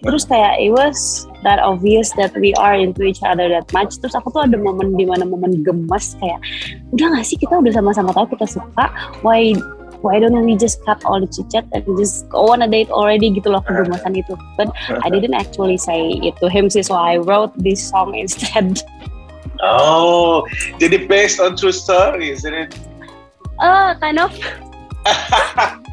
Terus 0.00 0.24
kayak 0.24 0.56
it 0.56 0.72
was 0.72 1.28
that 1.44 1.60
obvious 1.60 2.08
that 2.16 2.32
we 2.40 2.56
are 2.56 2.72
into 2.72 3.04
each 3.04 3.20
other 3.20 3.52
that 3.52 3.68
much. 3.76 4.00
Terus 4.00 4.16
aku 4.16 4.32
tuh 4.32 4.48
ada 4.48 4.56
momen 4.56 4.96
di 4.96 5.04
mana 5.04 5.28
momen 5.28 5.60
gemas 5.60 6.16
kayak 6.16 6.40
udah 6.96 7.12
gak 7.12 7.24
sih 7.28 7.36
kita 7.36 7.60
udah 7.60 7.72
sama-sama 7.76 8.10
tahu 8.16 8.32
kita 8.32 8.48
suka, 8.48 8.88
why 9.20 9.52
why 10.00 10.16
don't 10.22 10.38
we 10.46 10.54
just 10.54 10.78
cut 10.86 11.02
all 11.04 11.18
the 11.18 11.26
chit 11.28 11.50
chat 11.50 11.66
and 11.74 11.84
just 11.98 12.22
go 12.30 12.54
on 12.54 12.62
a 12.62 12.70
date 12.70 12.88
already 12.88 13.28
gitu 13.28 13.52
loh 13.52 13.60
kegemasan 13.68 14.16
itu. 14.16 14.32
But 14.56 14.72
I 14.88 15.12
didn't 15.12 15.36
actually 15.36 15.76
say 15.76 16.16
it 16.24 16.40
to 16.40 16.48
him 16.48 16.72
sih, 16.72 16.80
so 16.80 16.96
I 16.96 17.20
wrote 17.20 17.52
this 17.60 17.84
song 17.84 18.16
instead. 18.16 18.80
Oh, 19.62 20.46
jadi 20.78 21.06
based 21.10 21.42
on 21.42 21.58
true 21.58 21.74
story, 21.74 22.30
isn't 22.30 22.54
it? 22.54 22.70
Uh, 23.58 23.94
kind 23.98 24.22
of. 24.22 24.30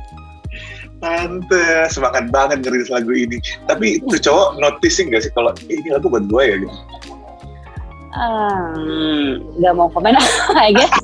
Tante, 1.02 1.66
semangat 1.92 2.30
banget 2.34 2.66
ngerilis 2.66 2.90
lagu 2.90 3.12
ini. 3.14 3.38
Tapi 3.70 4.02
tuh 4.06 4.22
cowok 4.22 4.62
noticing 4.62 5.12
gak 5.14 5.26
sih 5.26 5.32
kalau 5.34 5.54
eh, 5.70 5.78
ini 5.78 5.90
lagu 5.94 6.10
buat 6.10 6.26
gue 6.30 6.44
ya 6.46 6.56
gitu? 6.62 6.76
Hmm, 8.16 9.44
nggak 9.60 9.74
mau 9.76 9.92
komen 9.92 10.16
I 10.56 10.72
guess. 10.72 10.96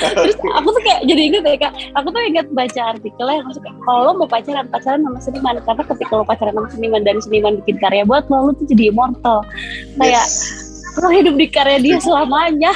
Terus 0.00 0.38
aku 0.40 0.68
tuh 0.72 0.82
kayak 0.86 1.04
jadi 1.04 1.22
inget 1.28 1.42
ya 1.44 1.56
kak, 1.68 1.72
aku 1.98 2.08
tuh 2.08 2.22
inget 2.24 2.46
baca 2.56 2.96
artikelnya 2.96 3.34
yang 3.42 3.44
maksudnya 3.44 3.72
kalau 3.84 4.00
lo 4.08 4.12
mau 4.16 4.28
pacaran 4.30 4.66
pacaran 4.72 5.04
sama 5.04 5.18
seniman 5.20 5.60
karena 5.60 5.82
ketika 5.84 6.12
lo 6.16 6.24
pacaran 6.24 6.54
sama 6.56 6.68
seniman 6.72 7.02
dan 7.04 7.20
seniman 7.20 7.60
bikin 7.60 7.76
karya 7.76 8.08
buat 8.08 8.24
lo, 8.32 8.48
lo 8.48 8.52
tuh 8.56 8.64
jadi 8.72 8.88
immortal. 8.88 9.44
Kayak 10.00 10.24
Yes. 10.24 10.65
Lo 11.00 11.08
hidup 11.12 11.34
di 11.36 11.46
karya 11.48 11.78
dia 11.80 11.98
selamanya. 12.00 12.72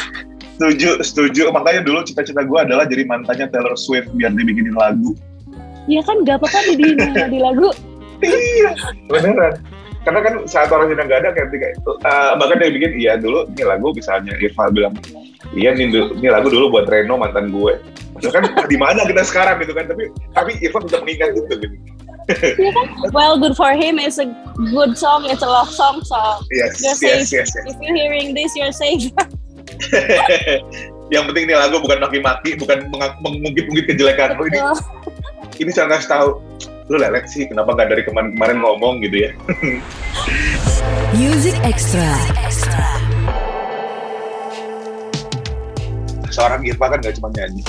Setuju, 0.60 1.00
setuju. 1.00 1.42
Makanya 1.56 1.80
dulu 1.88 2.04
cita-cita 2.04 2.44
gue 2.44 2.58
adalah 2.60 2.84
jadi 2.84 3.08
mantannya 3.08 3.48
Taylor 3.48 3.72
Swift 3.80 4.12
biar 4.12 4.36
dia 4.36 4.44
bikinin 4.44 4.76
lagu. 4.76 5.16
Ya 5.88 6.04
kan 6.04 6.20
gak 6.28 6.44
apa-apa 6.44 6.76
di, 6.76 6.76
di, 6.76 7.08
di 7.08 7.38
lagu. 7.40 7.72
iya, 8.20 8.76
beneran. 9.08 9.56
Karena 10.04 10.20
kan 10.24 10.34
saat 10.48 10.72
orang 10.72 10.92
sudah 10.92 11.04
nggak 11.04 11.20
ada 11.24 11.30
kayak 11.36 11.48
kayak 11.52 11.76
uh, 12.08 12.32
bahkan 12.40 12.56
dia 12.56 12.72
bikin 12.72 12.92
iya 12.96 13.12
dulu 13.20 13.44
ini 13.52 13.68
lagu 13.68 13.92
misalnya 13.92 14.32
Irfan 14.40 14.72
bilang 14.72 14.96
iya 15.52 15.76
ini, 15.76 15.92
ini 15.92 16.28
lagu 16.28 16.48
dulu 16.48 16.72
buat 16.72 16.88
Reno 16.88 17.20
mantan 17.20 17.52
gue. 17.52 17.76
Maksudnya 18.16 18.32
kan 18.40 18.44
di 18.64 18.76
mana 18.80 19.04
kita 19.04 19.24
sekarang 19.28 19.60
gitu 19.60 19.76
kan 19.76 19.88
tapi 19.92 20.08
tapi 20.32 20.56
Irfan 20.64 20.88
bisa 20.88 21.04
mengingat 21.04 21.36
itu 21.36 21.52
gitu. 21.52 21.76
Ya 22.58 22.70
kan? 22.72 22.86
Well, 23.10 23.38
good 23.38 23.56
for 23.56 23.72
him. 23.74 23.98
It's 23.98 24.18
a 24.18 24.30
good 24.56 24.94
song. 24.94 25.26
It's 25.26 25.42
a 25.42 25.50
love 25.50 25.70
song. 25.70 26.02
So 26.06 26.16
Yes, 26.50 26.78
You're 26.78 26.94
yes, 26.94 27.28
safe. 27.28 27.32
yes, 27.32 27.48
yes. 27.54 27.66
if 27.66 27.76
you're 27.82 27.96
hearing 27.96 28.34
this, 28.34 28.54
you're 28.54 28.74
safe. 28.74 29.10
Yang 31.14 31.24
penting 31.34 31.44
ini 31.50 31.54
lagu 31.58 31.82
bukan 31.82 31.98
maki-maki, 31.98 32.54
bukan 32.54 32.86
mengungkit-ungkit 33.18 33.90
kejelekan 33.90 34.38
lu 34.38 34.46
ini. 34.46 34.62
Ini 35.58 35.70
saya 35.74 35.90
ngasih 35.90 36.08
tahu 36.08 36.28
lu 36.90 36.96
lelet 36.98 37.26
sih 37.30 37.46
kenapa 37.50 37.74
nggak 37.74 37.88
dari 37.90 38.02
kemarin-kemarin 38.06 38.58
ngomong 38.62 39.02
gitu 39.02 39.26
ya. 39.26 39.30
Music 41.18 41.58
Extra. 41.66 42.14
seorang 46.30 46.62
Irfa 46.62 46.86
kan 46.94 47.02
gak 47.02 47.18
cuma 47.18 47.28
nyanyi, 47.34 47.60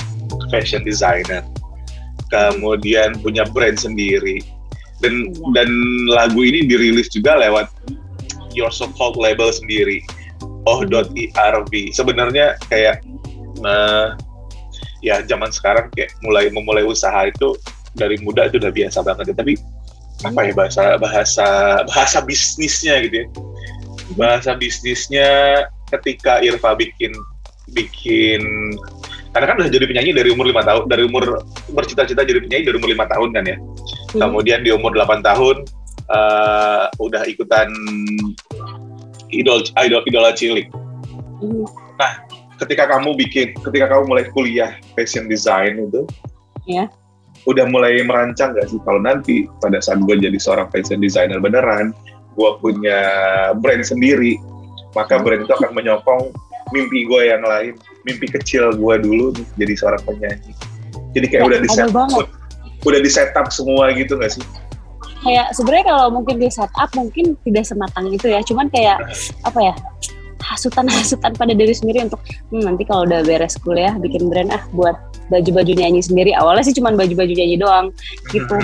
fashion 0.48 0.86
designer, 0.86 1.42
kemudian 2.32 3.20
punya 3.20 3.44
brand 3.44 3.76
sendiri, 3.76 4.40
dan 5.04 5.28
Iya. 5.28 5.44
dan 5.52 5.68
lagu 6.08 6.40
ini 6.40 6.64
dirilis 6.64 7.12
juga 7.12 7.36
lewat 7.36 7.68
Your 8.56 8.72
So 8.72 8.88
Called 8.96 9.20
label 9.20 9.52
sendiri, 9.52 10.00
oh.irv. 10.64 11.72
Sebenarnya 11.92 12.56
kayak 12.72 13.04
eh, 13.60 14.08
ya 15.04 15.20
zaman 15.28 15.52
sekarang 15.52 15.92
kayak 15.92 16.14
mulai 16.24 16.48
memulai 16.48 16.86
usaha 16.86 17.28
itu 17.28 17.58
dari 17.92 18.16
muda 18.24 18.48
itu 18.48 18.56
udah 18.56 18.72
biasa 18.72 19.04
banget 19.04 19.34
ya. 19.34 19.36
Tapi 19.36 19.54
apa 20.22 20.40
ya 20.46 20.52
bahasa 20.54 20.84
bahasa 20.96 21.48
bahasa 21.84 22.18
bisnisnya 22.24 23.02
gitu 23.04 23.16
ya. 23.24 23.28
Bahasa 24.16 24.56
bisnisnya 24.56 25.30
ketika 25.92 26.40
Irfa 26.40 26.76
bikin 26.78 27.12
bikin 27.72 28.72
karena 29.32 29.46
kan 29.48 29.56
udah 29.64 29.70
jadi 29.72 29.84
penyanyi 29.88 30.12
dari 30.12 30.28
umur 30.28 30.44
lima 30.44 30.60
tahun 30.60 30.84
dari 30.86 31.02
umur 31.08 31.40
bercita-cita 31.72 32.22
jadi 32.22 32.40
penyanyi 32.44 32.64
dari 32.68 32.76
umur 32.76 32.90
lima 32.92 33.08
tahun 33.08 33.32
kan 33.32 33.44
ya 33.48 33.56
kemudian 34.12 34.60
di 34.60 34.70
umur 34.70 34.92
8 34.92 35.24
tahun 35.24 35.56
eh, 36.12 36.84
udah 37.00 37.22
ikutan 37.24 37.68
idol 39.32 39.64
idol 39.80 40.02
idola 40.06 40.32
cilik 40.32 40.68
Hmm. 41.42 41.66
ketika 42.62 42.86
kamu 42.86 43.18
bikin 43.18 43.50
ketika 43.66 43.90
kamu 43.90 44.06
mulai 44.06 44.30
kuliah 44.30 44.78
fashion 44.94 45.26
design 45.26 45.90
itu 45.90 46.06
Iya. 46.70 46.86
udah 47.50 47.66
mulai 47.66 47.98
merancang 48.06 48.54
gak 48.54 48.70
sih 48.70 48.78
kalau 48.86 49.02
nanti 49.02 49.50
pada 49.58 49.82
saat 49.82 49.98
gue 50.06 50.22
jadi 50.22 50.38
seorang 50.38 50.70
fashion 50.70 51.02
designer 51.02 51.42
beneran 51.42 51.90
gue 52.38 52.50
punya 52.62 52.98
brand 53.58 53.82
sendiri 53.82 54.38
maka 54.94 55.18
Hmm. 55.18 55.26
brand 55.26 55.42
itu 55.42 55.50
akan 55.50 55.70
menyokong 55.74 56.30
mimpi 56.70 57.10
gue 57.10 57.22
yang 57.26 57.42
lain 57.42 57.74
mimpi 58.02 58.26
kecil 58.30 58.74
gue 58.74 58.94
dulu 59.02 59.34
nih, 59.34 59.46
jadi 59.58 59.72
seorang 59.78 60.02
penyanyi. 60.06 60.52
Jadi 61.12 61.26
kayak 61.28 61.42
Ya, 61.44 61.48
udah 61.48 61.58
di 61.60 61.68
banget. 61.92 62.26
udah 62.82 63.00
di 63.00 63.10
setup 63.10 63.46
semua 63.54 63.94
gitu 63.94 64.18
gak 64.18 64.32
sih? 64.34 64.44
Kayak 65.22 65.54
sebenarnya 65.54 65.84
kalau 65.94 66.06
mungkin 66.10 66.42
di 66.42 66.50
setup 66.50 66.90
mungkin 66.98 67.38
tidak 67.46 67.64
sematang 67.68 68.10
itu 68.10 68.26
ya 68.26 68.42
cuman 68.42 68.66
kayak 68.74 68.98
apa 69.46 69.60
ya 69.62 69.74
hasutan-hasutan 70.42 71.38
pada 71.38 71.54
diri 71.54 71.70
sendiri 71.70 72.02
untuk 72.10 72.18
hmm, 72.50 72.66
nanti 72.66 72.82
kalau 72.82 73.06
udah 73.06 73.22
beres 73.22 73.54
kuliah 73.62 73.94
bikin 74.02 74.26
brand 74.26 74.50
ah 74.50 74.62
buat 74.74 74.98
baju-baju 75.30 75.72
nyanyi 75.78 76.02
sendiri. 76.02 76.34
Awalnya 76.34 76.66
sih 76.66 76.74
cuman 76.74 76.98
baju-baju 76.98 77.32
nyanyi 77.32 77.56
doang 77.56 77.94
gitu 78.34 78.58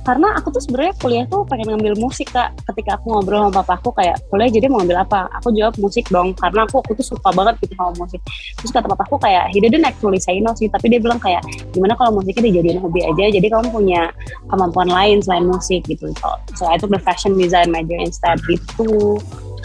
karena 0.00 0.32
aku 0.32 0.48
tuh 0.48 0.62
sebenarnya 0.64 0.94
kuliah 0.96 1.24
tuh 1.28 1.44
pengen 1.44 1.76
ngambil 1.76 1.94
musik 2.00 2.32
kak. 2.32 2.56
Ketika 2.64 2.96
aku 2.96 3.12
ngobrol 3.12 3.48
sama 3.48 3.60
papa 3.60 3.76
aku 3.76 3.92
kayak 3.92 4.16
kuliah 4.32 4.48
jadi 4.48 4.66
mau 4.72 4.80
ngambil 4.80 5.04
apa? 5.04 5.28
Aku 5.40 5.52
jawab 5.52 5.76
musik 5.76 6.08
dong. 6.08 6.32
Karena 6.40 6.64
aku 6.64 6.80
aku 6.80 6.96
tuh 6.96 7.16
suka 7.16 7.28
banget 7.36 7.60
gitu 7.60 7.76
sama 7.76 7.92
musik. 8.00 8.20
Terus 8.56 8.70
kata 8.72 8.86
papa 8.88 9.04
aku 9.04 9.20
kayak 9.20 9.52
he 9.52 9.60
didn't 9.60 9.84
actually 9.84 10.16
say 10.16 10.40
no 10.40 10.56
sih. 10.56 10.72
Tapi 10.72 10.88
dia 10.88 11.00
bilang 11.04 11.20
kayak 11.20 11.44
gimana 11.76 11.92
kalau 12.00 12.16
musiknya 12.16 12.48
dijadiin 12.48 12.80
hobi 12.80 13.04
aja 13.04 13.24
jadi 13.28 13.46
kamu 13.52 13.68
punya 13.68 14.08
kemampuan 14.48 14.88
lain 14.88 15.20
selain 15.20 15.44
musik 15.44 15.84
gitu. 15.84 16.08
So 16.56 16.64
I 16.64 16.80
took 16.80 16.88
the 16.88 17.02
fashion 17.02 17.36
design 17.36 17.68
major 17.68 18.00
instead 18.00 18.40
gitu. 18.48 19.20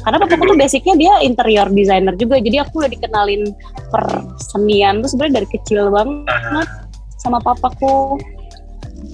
Karena 0.05 0.21
papaku 0.21 0.53
tuh 0.53 0.57
basicnya 0.59 0.93
dia 0.99 1.13
interior 1.25 1.65
designer 1.71 2.13
juga 2.13 2.37
jadi 2.37 2.61
aku 2.61 2.85
udah 2.85 2.91
dikenalin 2.93 3.49
persenian 3.89 5.01
tuh 5.01 5.09
sebenarnya 5.09 5.41
dari 5.41 5.47
kecil 5.49 5.89
banget 5.89 6.69
sama 7.17 7.41
papaku 7.41 8.21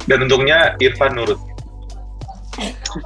dan 0.06 0.18
untungnya 0.22 0.74
Irfan 0.78 1.14
nurut 1.14 1.38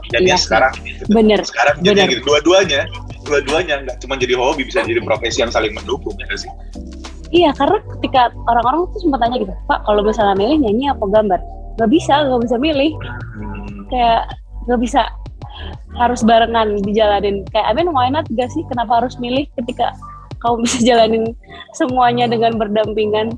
jadi 0.10 0.34
Iya. 0.34 0.38
sekarang 0.38 0.74
bener 1.08 1.40
sekarang 1.46 1.76
jadi 1.80 2.02
Benar. 2.02 2.12
gitu 2.12 2.22
dua-duanya 2.26 2.82
dua-duanya 3.24 3.76
nggak 3.86 3.98
cuma 4.02 4.18
jadi 4.18 4.34
hobi 4.34 4.66
bisa 4.66 4.82
jadi 4.82 5.02
profesi 5.02 5.42
yang 5.42 5.54
saling 5.54 5.74
mendukung 5.74 6.14
ya 6.18 6.26
nggak 6.26 6.42
sih 6.42 6.52
Iya, 7.34 7.52
karena 7.58 7.82
ketika 7.98 8.32
orang-orang 8.48 8.88
tuh 8.96 9.02
sempat 9.02 9.20
tanya 9.20 9.42
gitu, 9.42 9.52
Pak, 9.68 9.84
kalau 9.84 10.06
misalnya 10.06 10.38
milih 10.40 10.56
nyanyi 10.62 10.88
apa 10.88 11.04
gambar? 11.10 11.40
Gak 11.76 11.90
bisa, 11.92 12.22
gak 12.22 12.42
bisa 12.48 12.56
milih. 12.56 12.96
Hmm, 12.96 13.90
Kayak 13.92 14.22
gak 14.70 14.80
bisa 14.80 15.02
harus 16.00 16.22
barengan 16.24 16.80
dijalanin. 16.86 17.44
Kayak 17.50 17.66
I 17.66 17.74
mean, 17.76 17.92
why 17.92 18.08
not 18.08 18.24
gak 18.30 18.54
sih? 18.54 18.64
Kenapa 18.72 19.04
harus 19.04 19.18
milih 19.20 19.50
ketika 19.58 19.92
kamu 20.40 20.64
bisa 20.64 20.78
jalanin 20.86 21.34
semuanya 21.74 22.30
dengan 22.30 22.56
berdampingan? 22.56 23.34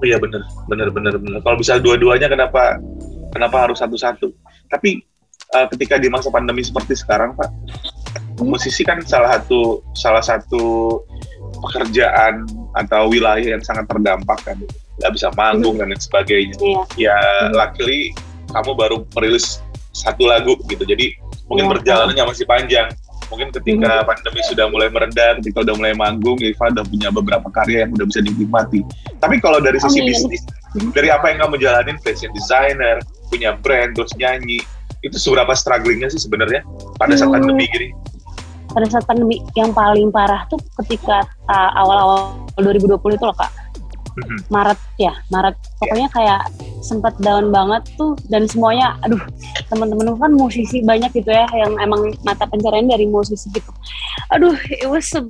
Oh 0.00 0.06
iya 0.06 0.16
bener 0.16 0.40
bener 0.66 0.88
bener 0.88 1.14
bener 1.20 1.38
kalau 1.44 1.56
bisa 1.60 1.76
dua-duanya 1.76 2.26
kenapa 2.26 2.80
kenapa 3.30 3.68
harus 3.68 3.78
satu-satu 3.78 4.32
tapi 4.66 5.04
eh, 5.52 5.66
ketika 5.76 6.00
di 6.00 6.08
masa 6.08 6.32
pandemi 6.32 6.64
seperti 6.64 6.96
sekarang 6.96 7.36
pak 7.36 7.52
Hmm. 8.40 8.56
musisi 8.56 8.82
kan 8.82 8.98
salah 9.04 9.36
satu 9.38 9.84
salah 9.92 10.24
satu 10.24 10.98
pekerjaan 11.60 12.48
atau 12.72 13.12
wilayah 13.12 13.54
yang 13.54 13.62
sangat 13.62 13.84
terdampak 13.86 14.40
kan 14.42 14.56
nggak 15.00 15.12
bisa 15.12 15.28
manggung 15.36 15.76
dan 15.76 15.92
lain 15.92 16.00
sebagainya 16.00 16.56
Iya, 16.58 16.80
ya 16.96 17.16
Hmm. 17.20 17.52
luckily 17.54 18.16
kamu 18.50 18.70
baru 18.74 18.96
merilis 19.14 19.60
satu 19.92 20.24
lagu 20.24 20.56
gitu 20.66 20.82
jadi 20.82 21.12
mungkin 21.46 21.68
Iya. 21.68 21.72
perjalanannya 21.78 22.24
masih 22.32 22.46
panjang 22.48 22.88
mungkin 23.30 23.48
ketika 23.54 24.02
pandemi 24.02 24.42
sudah 24.44 24.66
mulai 24.68 24.90
mereda 24.90 25.38
ketika 25.38 25.62
udah 25.62 25.74
mulai 25.78 25.94
manggung 25.94 26.36
Iva 26.42 26.66
udah 26.74 26.84
punya 26.84 27.08
beberapa 27.14 27.48
karya 27.54 27.86
yang 27.86 27.94
udah 27.94 28.06
bisa 28.10 28.20
dinikmati 28.20 28.82
tapi 29.22 29.38
kalau 29.38 29.62
dari 29.62 29.78
sisi 29.78 30.02
Amin. 30.02 30.10
bisnis 30.10 30.42
dari 30.92 31.08
apa 31.08 31.30
yang 31.30 31.46
kamu 31.46 31.62
jalanin 31.62 31.96
fashion 32.02 32.30
designer 32.34 32.98
punya 33.30 33.54
brand 33.54 33.94
terus 33.94 34.10
nyanyi 34.18 34.58
itu 35.00 35.16
seberapa 35.16 35.54
strugglingnya 35.56 36.10
sih 36.12 36.20
sebenarnya 36.20 36.60
pada 36.98 37.14
saat 37.16 37.30
Hmm. 37.30 37.40
pandemi 37.40 37.64
gini 37.70 37.88
pada 38.70 38.86
saat 38.86 39.04
pandemi 39.06 39.42
yang 39.58 39.74
paling 39.74 40.14
parah 40.14 40.46
tuh 40.46 40.58
ketika 40.82 41.26
uh, 41.50 41.70
awal-awal 41.74 42.38
2020 42.62 43.18
itu 43.18 43.24
loh, 43.26 43.34
Kak. 43.34 43.50
Maret 44.48 44.80
ya, 44.96 45.12
Maret. 45.30 45.56
Pokoknya 45.78 46.08
kayak 46.12 46.40
sempat 46.80 47.14
down 47.20 47.52
banget 47.52 47.84
tuh 47.94 48.16
dan 48.32 48.48
semuanya 48.48 48.96
aduh, 49.04 49.20
teman-teman 49.68 50.16
kan 50.16 50.32
musisi 50.32 50.80
banyak 50.80 51.12
gitu 51.12 51.30
ya 51.30 51.46
yang 51.52 51.76
emang 51.78 52.12
mata 52.24 52.48
pencarian 52.48 52.88
dari 52.88 53.06
musisi 53.06 53.48
gitu. 53.52 53.70
Aduh, 54.32 54.56
it 54.70 54.88
was 54.88 55.10
a 55.16 55.22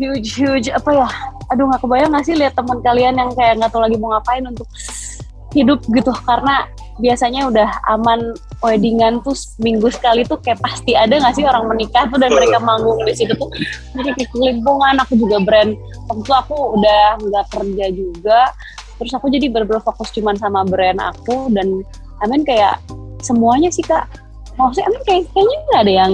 huge 0.00 0.36
huge 0.36 0.68
apa 0.72 0.90
ya? 0.92 1.08
Aduh, 1.54 1.68
nggak 1.70 1.82
kebayang 1.84 2.10
nggak 2.12 2.24
sih 2.26 2.34
lihat 2.34 2.54
teman 2.56 2.80
kalian 2.82 3.14
yang 3.16 3.30
kayak 3.36 3.60
nggak 3.60 3.70
tahu 3.70 3.82
lagi 3.84 3.96
mau 4.00 4.16
ngapain 4.16 4.44
untuk 4.44 4.66
hidup 5.56 5.80
gitu 5.88 6.12
karena 6.28 6.68
biasanya 7.00 7.48
udah 7.48 7.68
aman 7.92 8.32
weddingan 8.64 9.20
tuh 9.20 9.36
minggu 9.60 9.92
sekali 9.92 10.24
tuh 10.24 10.40
kayak 10.40 10.60
pasti 10.64 10.96
ada 10.96 11.20
nggak 11.20 11.34
sih 11.36 11.44
orang 11.44 11.68
menikah 11.68 12.08
tuh 12.08 12.16
dan 12.16 12.32
mereka 12.32 12.56
manggung 12.56 12.96
di 13.04 13.12
situ 13.12 13.36
tuh? 13.36 13.52
Jadi 13.92 14.24
kelimpungan 14.32 14.96
aku 15.00 15.20
juga 15.20 15.36
brand. 15.44 15.76
Waktu 16.08 16.22
itu 16.24 16.32
aku 16.32 16.56
udah 16.80 17.20
nggak 17.20 17.46
kerja 17.52 17.86
juga. 17.92 18.40
Terus 18.96 19.12
aku 19.12 19.28
jadi 19.28 19.52
bener-bener 19.52 19.84
fokus 19.84 20.08
cuman 20.16 20.40
sama 20.40 20.64
brand 20.64 20.96
aku 20.96 21.52
dan 21.52 21.84
Amin 22.24 22.48
kayak 22.48 22.80
semuanya 23.20 23.68
sih 23.68 23.84
kak. 23.84 24.08
Maksudnya 24.56 24.88
Amin 24.88 25.02
kayak 25.04 25.22
kayaknya 25.36 25.58
nggak 25.68 25.80
ada 25.84 25.92
yang 25.92 26.12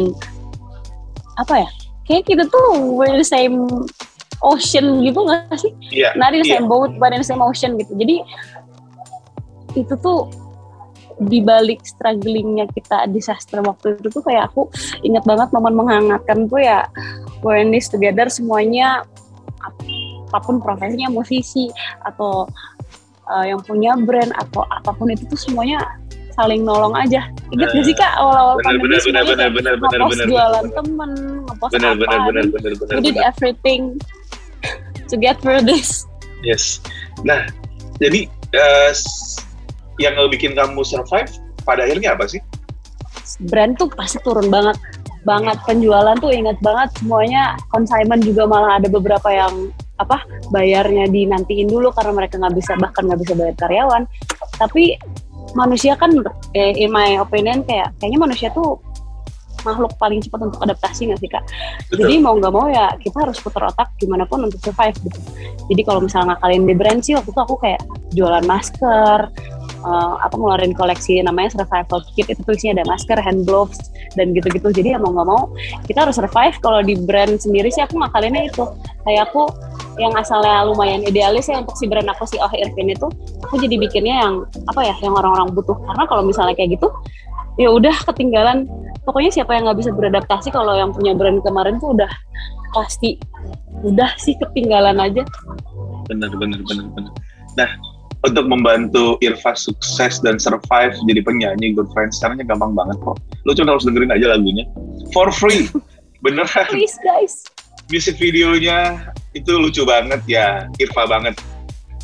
apa 1.40 1.64
ya 1.64 1.68
kayak 2.04 2.28
kita 2.28 2.44
tuh 2.50 2.92
we're 2.92 3.16
the 3.16 3.24
same 3.24 3.64
ocean 4.42 5.06
gitu 5.06 5.22
nggak 5.22 5.46
sih? 5.54 5.70
Iya 5.94 6.18
not 6.18 6.34
in 6.34 6.42
the 6.42 6.50
iya. 6.50 6.58
same 6.58 6.66
boat 6.66 6.90
but 6.98 7.14
in 7.14 7.22
the 7.22 7.28
same 7.28 7.38
ocean 7.38 7.78
gitu. 7.78 7.94
Jadi 7.94 8.26
itu 9.78 9.94
tuh 10.02 10.41
di 11.20 11.44
balik 11.44 11.82
strugglingnya 11.84 12.68
kita 12.72 13.08
disaster 13.10 13.60
waktu 13.60 13.98
itu 14.00 14.08
tuh 14.08 14.22
kayak 14.24 14.48
aku 14.52 14.68
ingat 15.02 15.24
banget 15.26 15.48
momen 15.52 15.74
menghangatkan 15.76 16.46
tuh 16.48 16.60
ya 16.62 16.86
we're 17.44 17.58
in 17.60 17.74
this 17.74 17.90
together 17.90 18.30
semuanya 18.30 19.02
apa 19.62 20.38
pun 20.42 20.58
profesinya 20.58 21.12
musisi 21.12 21.68
atau 22.02 22.48
uh, 23.28 23.44
yang 23.44 23.60
punya 23.62 23.94
brand 23.94 24.32
atau 24.34 24.64
apa 24.66 24.90
pun 24.96 25.12
itu 25.12 25.22
tuh 25.28 25.38
semuanya 25.38 25.84
saling 26.32 26.64
nolong 26.64 26.96
aja. 26.96 27.28
Ingat 27.52 27.68
gak 27.76 27.84
sih 27.84 27.92
kak 27.92 28.16
awal-awal 28.16 28.56
pandemi 28.64 28.88
benar 28.88 28.98
semuanya 29.04 29.28
benar 29.28 29.48
benar 29.52 29.74
ngepost 29.76 30.12
benar 30.16 30.26
jualan 30.32 30.66
temen 30.72 31.10
ngepost 31.44 31.72
benar 31.76 31.90
apa 31.92 32.00
dan 32.00 32.20
benar 32.24 32.44
benar 32.48 32.72
we 32.96 33.00
did 33.04 33.14
benar. 33.20 33.28
everything 33.28 33.82
to 35.12 35.14
get 35.20 35.36
through 35.44 35.60
this. 35.60 36.08
Yes. 36.40 36.80
Nah, 37.20 37.44
jadi 38.00 38.26
s- 38.96 39.36
yang 40.00 40.16
bikin 40.32 40.56
kamu 40.56 40.80
survive 40.86 41.28
pada 41.66 41.84
akhirnya 41.84 42.16
apa 42.16 42.28
sih? 42.28 42.40
brand 43.48 43.78
tuh 43.80 43.88
pasti 43.92 44.20
turun 44.20 44.52
banget. 44.52 44.76
Banget. 45.22 45.56
Penjualan 45.64 46.16
tuh 46.18 46.34
ingat 46.34 46.58
banget. 46.60 46.90
Semuanya 46.98 47.56
consignment 47.70 48.22
juga 48.26 48.44
malah 48.44 48.82
ada 48.82 48.90
beberapa 48.90 49.30
yang 49.30 49.70
apa 50.00 50.18
bayarnya 50.50 51.06
dinantiin 51.06 51.70
dulu 51.70 51.94
karena 51.94 52.10
mereka 52.10 52.34
nggak 52.34 52.58
bisa 52.58 52.74
bahkan 52.74 53.06
nggak 53.06 53.20
bisa 53.22 53.32
bayar 53.38 53.54
karyawan. 53.56 54.02
Tapi 54.58 54.98
manusia 55.54 55.94
kan 55.94 56.10
eh, 56.58 56.74
in 56.76 56.90
my 56.90 57.22
opinion 57.22 57.62
kayak 57.62 57.94
kayaknya 58.02 58.18
manusia 58.18 58.48
tuh 58.50 58.82
makhluk 59.62 59.94
paling 59.94 60.18
cepat 60.18 60.50
untuk 60.50 60.58
adaptasi 60.58 61.06
nggak 61.06 61.20
sih 61.22 61.30
kak? 61.30 61.44
Jadi 61.94 62.18
mau 62.18 62.34
nggak 62.34 62.50
mau 62.50 62.66
ya 62.66 62.90
kita 62.98 63.22
harus 63.22 63.38
putar 63.38 63.70
otak 63.70 63.94
gimana 64.02 64.26
pun 64.26 64.42
untuk 64.42 64.58
survive 64.58 64.98
gitu. 65.06 65.20
Jadi 65.70 65.82
kalau 65.86 66.02
misalnya 66.02 66.34
ngakalin 66.34 66.66
di 66.66 66.74
brand 66.74 67.00
sih 67.06 67.14
waktu 67.14 67.30
itu 67.30 67.40
aku 67.46 67.54
kayak 67.62 67.80
jualan 68.10 68.42
masker 68.42 69.30
eh, 69.82 70.14
apa 70.22 70.34
ngeluarin 70.38 70.72
koleksi 70.72 71.20
namanya 71.20 71.58
survival 71.58 72.00
kit 72.14 72.26
itu 72.30 72.40
tuh 72.42 72.54
isinya 72.54 72.80
ada 72.80 72.84
masker, 72.88 73.18
hand 73.18 73.42
gloves 73.44 73.78
dan 74.14 74.30
gitu-gitu. 74.32 74.70
Jadi 74.70 74.94
ya 74.94 74.98
mau 75.02 75.10
nggak 75.12 75.28
mau 75.28 75.42
kita 75.86 76.08
harus 76.08 76.16
survive. 76.16 76.56
Kalau 76.62 76.80
di 76.80 76.94
brand 76.96 77.36
sendiri 77.38 77.68
sih 77.68 77.82
aku 77.82 77.98
ngakalinnya 77.98 78.48
itu 78.48 78.64
kayak 79.04 79.30
aku 79.30 79.50
yang 80.00 80.14
asalnya 80.16 80.64
lumayan 80.64 81.04
idealis 81.04 81.52
ya 81.52 81.60
untuk 81.60 81.76
si 81.76 81.84
brand 81.84 82.08
aku 82.08 82.24
si 82.24 82.40
Oh 82.40 82.48
Irvin 82.48 82.96
itu 82.96 83.06
aku 83.44 83.60
jadi 83.60 83.76
bikinnya 83.76 84.24
yang 84.24 84.34
apa 84.64 84.80
ya 84.88 84.94
yang 85.04 85.12
orang-orang 85.12 85.52
butuh 85.52 85.76
karena 85.84 86.04
kalau 86.08 86.22
misalnya 86.24 86.56
kayak 86.56 86.80
gitu 86.80 86.88
ya 87.60 87.68
udah 87.68 87.92
ketinggalan 88.08 88.64
pokoknya 89.04 89.28
siapa 89.28 89.52
yang 89.52 89.68
nggak 89.68 89.84
bisa 89.84 89.92
beradaptasi 89.92 90.48
kalau 90.48 90.72
yang 90.72 90.96
punya 90.96 91.12
brand 91.12 91.44
kemarin 91.44 91.76
tuh 91.76 91.92
udah 91.92 92.08
pasti 92.72 93.20
udah 93.84 94.16
sih 94.16 94.32
ketinggalan 94.40 94.96
aja 94.96 95.20
Benar 96.08 96.30
benar 96.34 96.60
benar 96.66 96.86
benar. 96.92 97.12
Nah, 97.56 97.70
untuk 98.22 98.46
membantu 98.46 99.18
Irfa 99.18 99.58
sukses 99.58 100.22
dan 100.22 100.38
survive 100.38 100.94
jadi 101.10 101.20
penyanyi 101.26 101.74
Good 101.74 101.90
Friends 101.90 102.22
caranya 102.22 102.46
gampang 102.46 102.74
banget 102.74 102.98
kok. 103.02 103.18
Lu 103.42 103.52
cuma 103.58 103.74
harus 103.74 103.82
dengerin 103.82 104.14
aja 104.14 104.38
lagunya 104.38 104.64
for 105.10 105.30
free. 105.34 105.66
Beneran. 106.22 106.70
please 106.70 106.94
guys 107.02 107.42
Music 107.90 108.14
videonya 108.14 109.10
itu 109.34 109.50
lucu 109.58 109.82
banget 109.82 110.22
ya, 110.30 110.70
Irfa 110.78 111.04
banget. 111.10 111.34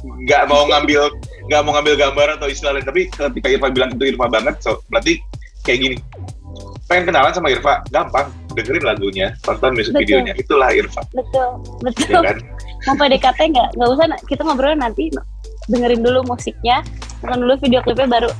Nggak 0.02 0.50
mau 0.50 0.66
ngambil 0.66 1.06
nggak 1.48 1.60
mau 1.64 1.72
ngambil 1.78 1.94
gambar 1.96 2.28
atau 2.36 2.50
istilah 2.50 2.76
lain, 2.76 2.84
tapi 2.84 3.06
ketika 3.08 3.48
Irfa 3.48 3.68
bilang 3.70 3.94
itu 3.94 4.10
Irfa 4.10 4.26
banget, 4.26 4.58
so 4.58 4.82
berarti 4.90 5.22
kayak 5.62 5.78
gini. 5.86 5.96
Pengen 6.90 7.14
kenalan 7.14 7.30
sama 7.30 7.54
Irfa, 7.54 7.84
gampang. 7.94 8.26
Dengerin 8.58 8.84
lagunya, 8.84 9.38
tonton 9.46 9.76
music 9.78 9.94
Betul. 9.94 10.02
videonya. 10.02 10.32
Itulah 10.34 10.68
Irfa, 10.74 11.02
betul 11.14 11.62
ya 11.62 11.84
betul 11.86 12.20
kan? 12.26 12.36
mau 12.90 12.94
PDKT 12.98 13.40
nggak 13.54 13.68
nggak 13.78 13.88
usah 13.94 14.06
kita 14.26 14.42
ngobrol 14.42 14.74
nanti 14.74 15.14
dengerin 15.68 16.00
dulu 16.02 16.24
musiknya. 16.26 16.82
Nonton 17.22 17.38
dulu 17.44 17.54
video 17.62 17.80
klipnya 17.84 18.08
baru. 18.08 18.30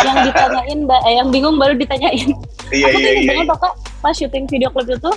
Yang 0.00 0.32
ditanyain 0.32 0.78
mbak 0.88 1.00
eh, 1.04 1.14
yang 1.20 1.28
bingung 1.28 1.56
baru 1.60 1.74
ditanyain. 1.76 2.28
Iya 2.70 2.86
aku 2.86 2.98
iya 3.02 3.10
tuh 3.10 3.22
iya 3.26 3.32
banget 3.42 3.58
kok 3.58 3.74
pas 4.00 4.14
syuting 4.16 4.46
video 4.48 4.68
klip 4.72 4.88
itu 4.88 5.12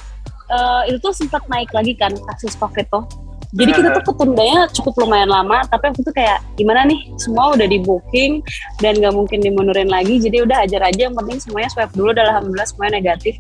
eh, 0.52 0.82
itu 0.92 0.98
tuh 1.00 1.14
sempat 1.14 1.44
naik 1.48 1.70
lagi 1.72 1.94
kan 1.94 2.12
kasus 2.34 2.58
covid 2.58 2.88
tuh. 2.90 3.06
Jadi 3.54 3.70
kita 3.70 3.94
tuh 3.94 4.02
ketundanya 4.10 4.66
cukup 4.74 5.06
lumayan 5.06 5.30
lama 5.30 5.62
tapi 5.70 5.94
aku 5.94 6.02
tuh 6.02 6.10
kayak 6.10 6.42
gimana 6.58 6.90
nih? 6.90 7.14
Semua 7.22 7.54
udah 7.54 7.70
di 7.70 7.78
booking 7.86 8.42
dan 8.82 8.98
nggak 8.98 9.14
mungkin 9.14 9.46
dimundurin 9.46 9.94
lagi 9.94 10.18
jadi 10.18 10.42
udah 10.42 10.66
ajar 10.66 10.82
aja 10.82 11.06
yang 11.06 11.14
penting 11.14 11.38
semuanya 11.38 11.70
swab 11.70 11.94
dulu 11.94 12.18
dan 12.18 12.34
alhamdulillah 12.34 12.66
semuanya 12.66 12.98
negatif. 12.98 13.38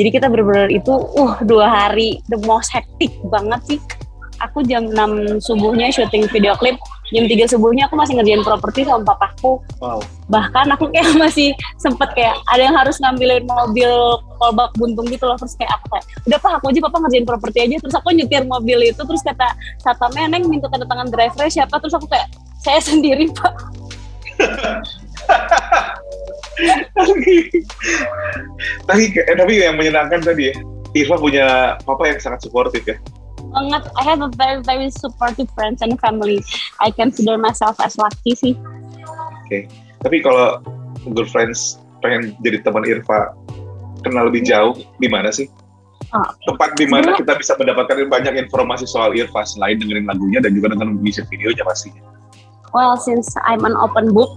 Jadi 0.00 0.08
kita 0.16 0.32
bener-bener 0.32 0.72
itu 0.72 0.92
uh 0.96 1.34
dua 1.44 1.68
hari 1.68 2.24
the 2.32 2.40
most 2.48 2.72
hectic 2.72 3.12
banget 3.28 3.60
sih 3.68 3.80
aku 4.40 4.64
jam 4.64 4.88
6 4.88 5.44
subuhnya 5.44 5.92
syuting 5.92 6.26
video 6.32 6.56
klip. 6.56 6.76
Jam 7.10 7.26
3 7.26 7.52
subuhnya 7.52 7.90
aku 7.90 7.98
masih 7.98 8.14
ngerjain 8.16 8.42
properti 8.46 8.86
sama 8.86 9.02
papaku. 9.02 9.58
Wow. 9.82 10.00
Bahkan 10.30 10.66
aku 10.74 10.88
kayak 10.94 11.14
masih 11.22 11.52
sempet 11.76 12.10
kayak 12.16 12.38
ada 12.48 12.62
yang 12.64 12.76
harus 12.76 12.96
ngambilin 13.02 13.44
mobil 13.44 13.90
kolbak 14.40 14.70
buntung 14.78 15.06
gitu 15.10 15.26
loh. 15.26 15.36
Terus 15.36 15.54
kayak 15.58 15.72
aku 15.78 15.86
kayak 15.96 16.04
udah 16.26 16.38
pak 16.38 16.52
aku 16.58 16.64
aja 16.72 16.80
papa 16.86 16.96
ngerjain 17.06 17.26
properti 17.28 17.58
aja. 17.66 17.76
Terus 17.82 17.94
aku 17.98 18.08
nyetir 18.14 18.44
mobil 18.46 18.78
itu 18.90 19.02
terus 19.02 19.22
kata 19.22 19.48
satpamnya 19.82 20.26
neng 20.32 20.48
minta 20.48 20.70
tanda 20.70 20.86
tangan 20.88 21.08
driver 21.12 21.46
siapa? 21.50 21.76
Terus 21.82 21.94
aku 21.98 22.06
kayak 22.08 22.28
saya 22.62 22.80
sendiri 22.88 23.28
pak. 23.34 23.52
Tapi 28.84 29.00
eh, 29.16 29.36
tapi 29.36 29.52
yang 29.56 29.80
menyenangkan 29.80 30.20
tadi 30.20 30.52
ya 30.52 30.54
Irfa 30.92 31.16
punya 31.16 31.78
papa 31.86 32.10
yang 32.10 32.18
sangat 32.20 32.44
suportif 32.44 32.82
ya 32.84 32.96
banget. 33.50 33.82
I 33.98 34.02
have 34.06 34.22
a 34.22 34.30
very 34.38 34.62
very 34.62 34.88
supportive 34.90 35.50
friends 35.52 35.82
and 35.82 35.98
family. 35.98 36.40
I 36.78 36.94
consider 36.94 37.36
myself 37.36 37.76
as 37.82 37.98
lucky 37.98 38.34
sih. 38.34 38.54
Tapi 40.00 40.16
kalau 40.24 40.62
good 41.12 41.28
friends 41.28 41.76
pengen 42.00 42.32
jadi 42.40 42.64
teman 42.64 42.86
Irfa 42.88 43.36
kenal 44.06 44.32
lebih 44.32 44.46
jauh 44.48 44.72
di 45.02 45.08
mana 45.10 45.28
sih? 45.28 45.50
Oh. 46.10 46.26
tempat 46.42 46.74
di 46.74 46.90
mana 46.90 47.14
kita 47.14 47.38
bisa 47.38 47.54
mendapatkan 47.54 48.10
banyak 48.10 48.34
informasi 48.34 48.82
soal 48.82 49.14
Irfa 49.14 49.46
selain 49.46 49.78
dengerin 49.78 50.10
lagunya 50.10 50.42
dan 50.42 50.58
juga 50.58 50.74
nonton 50.74 50.98
music 50.98 51.30
videonya 51.30 51.62
pastinya? 51.62 52.02
Well 52.74 52.98
since 52.98 53.30
I'm 53.46 53.62
an 53.62 53.78
open 53.78 54.10
book 54.10 54.34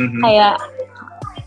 Mhm. 0.00 0.22
kayak 0.22 0.56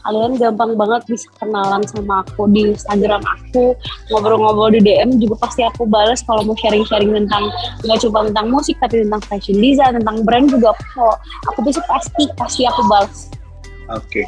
kalian 0.04 0.36
gampang 0.36 0.72
banget 0.76 1.02
bisa 1.08 1.28
kenalan 1.40 1.84
sama 1.88 2.24
aku 2.28 2.48
di 2.52 2.76
Instagram 2.76 3.24
aku. 3.24 3.74
Ngobrol-ngobrol 4.12 4.76
di 4.76 4.84
DM 4.84 5.20
juga 5.20 5.48
pasti 5.48 5.64
aku 5.64 5.88
balas 5.88 6.20
kalau 6.28 6.44
mau 6.44 6.56
sharing-sharing 6.60 7.12
tentang 7.16 7.48
nggak 7.88 8.00
cuma 8.04 8.28
tentang 8.28 8.48
musik 8.52 8.76
tapi 8.84 9.04
tentang 9.04 9.22
fashion 9.28 9.58
design 9.60 9.96
tentang 10.00 10.24
brand 10.28 10.52
juga 10.52 10.76
aku 10.76 10.84
kalau 10.96 11.16
aku 11.52 11.60
bisa 11.66 11.80
pasti 11.88 12.24
pasti 12.36 12.62
aku 12.68 12.82
balas 12.88 13.32
Oke. 13.92 14.24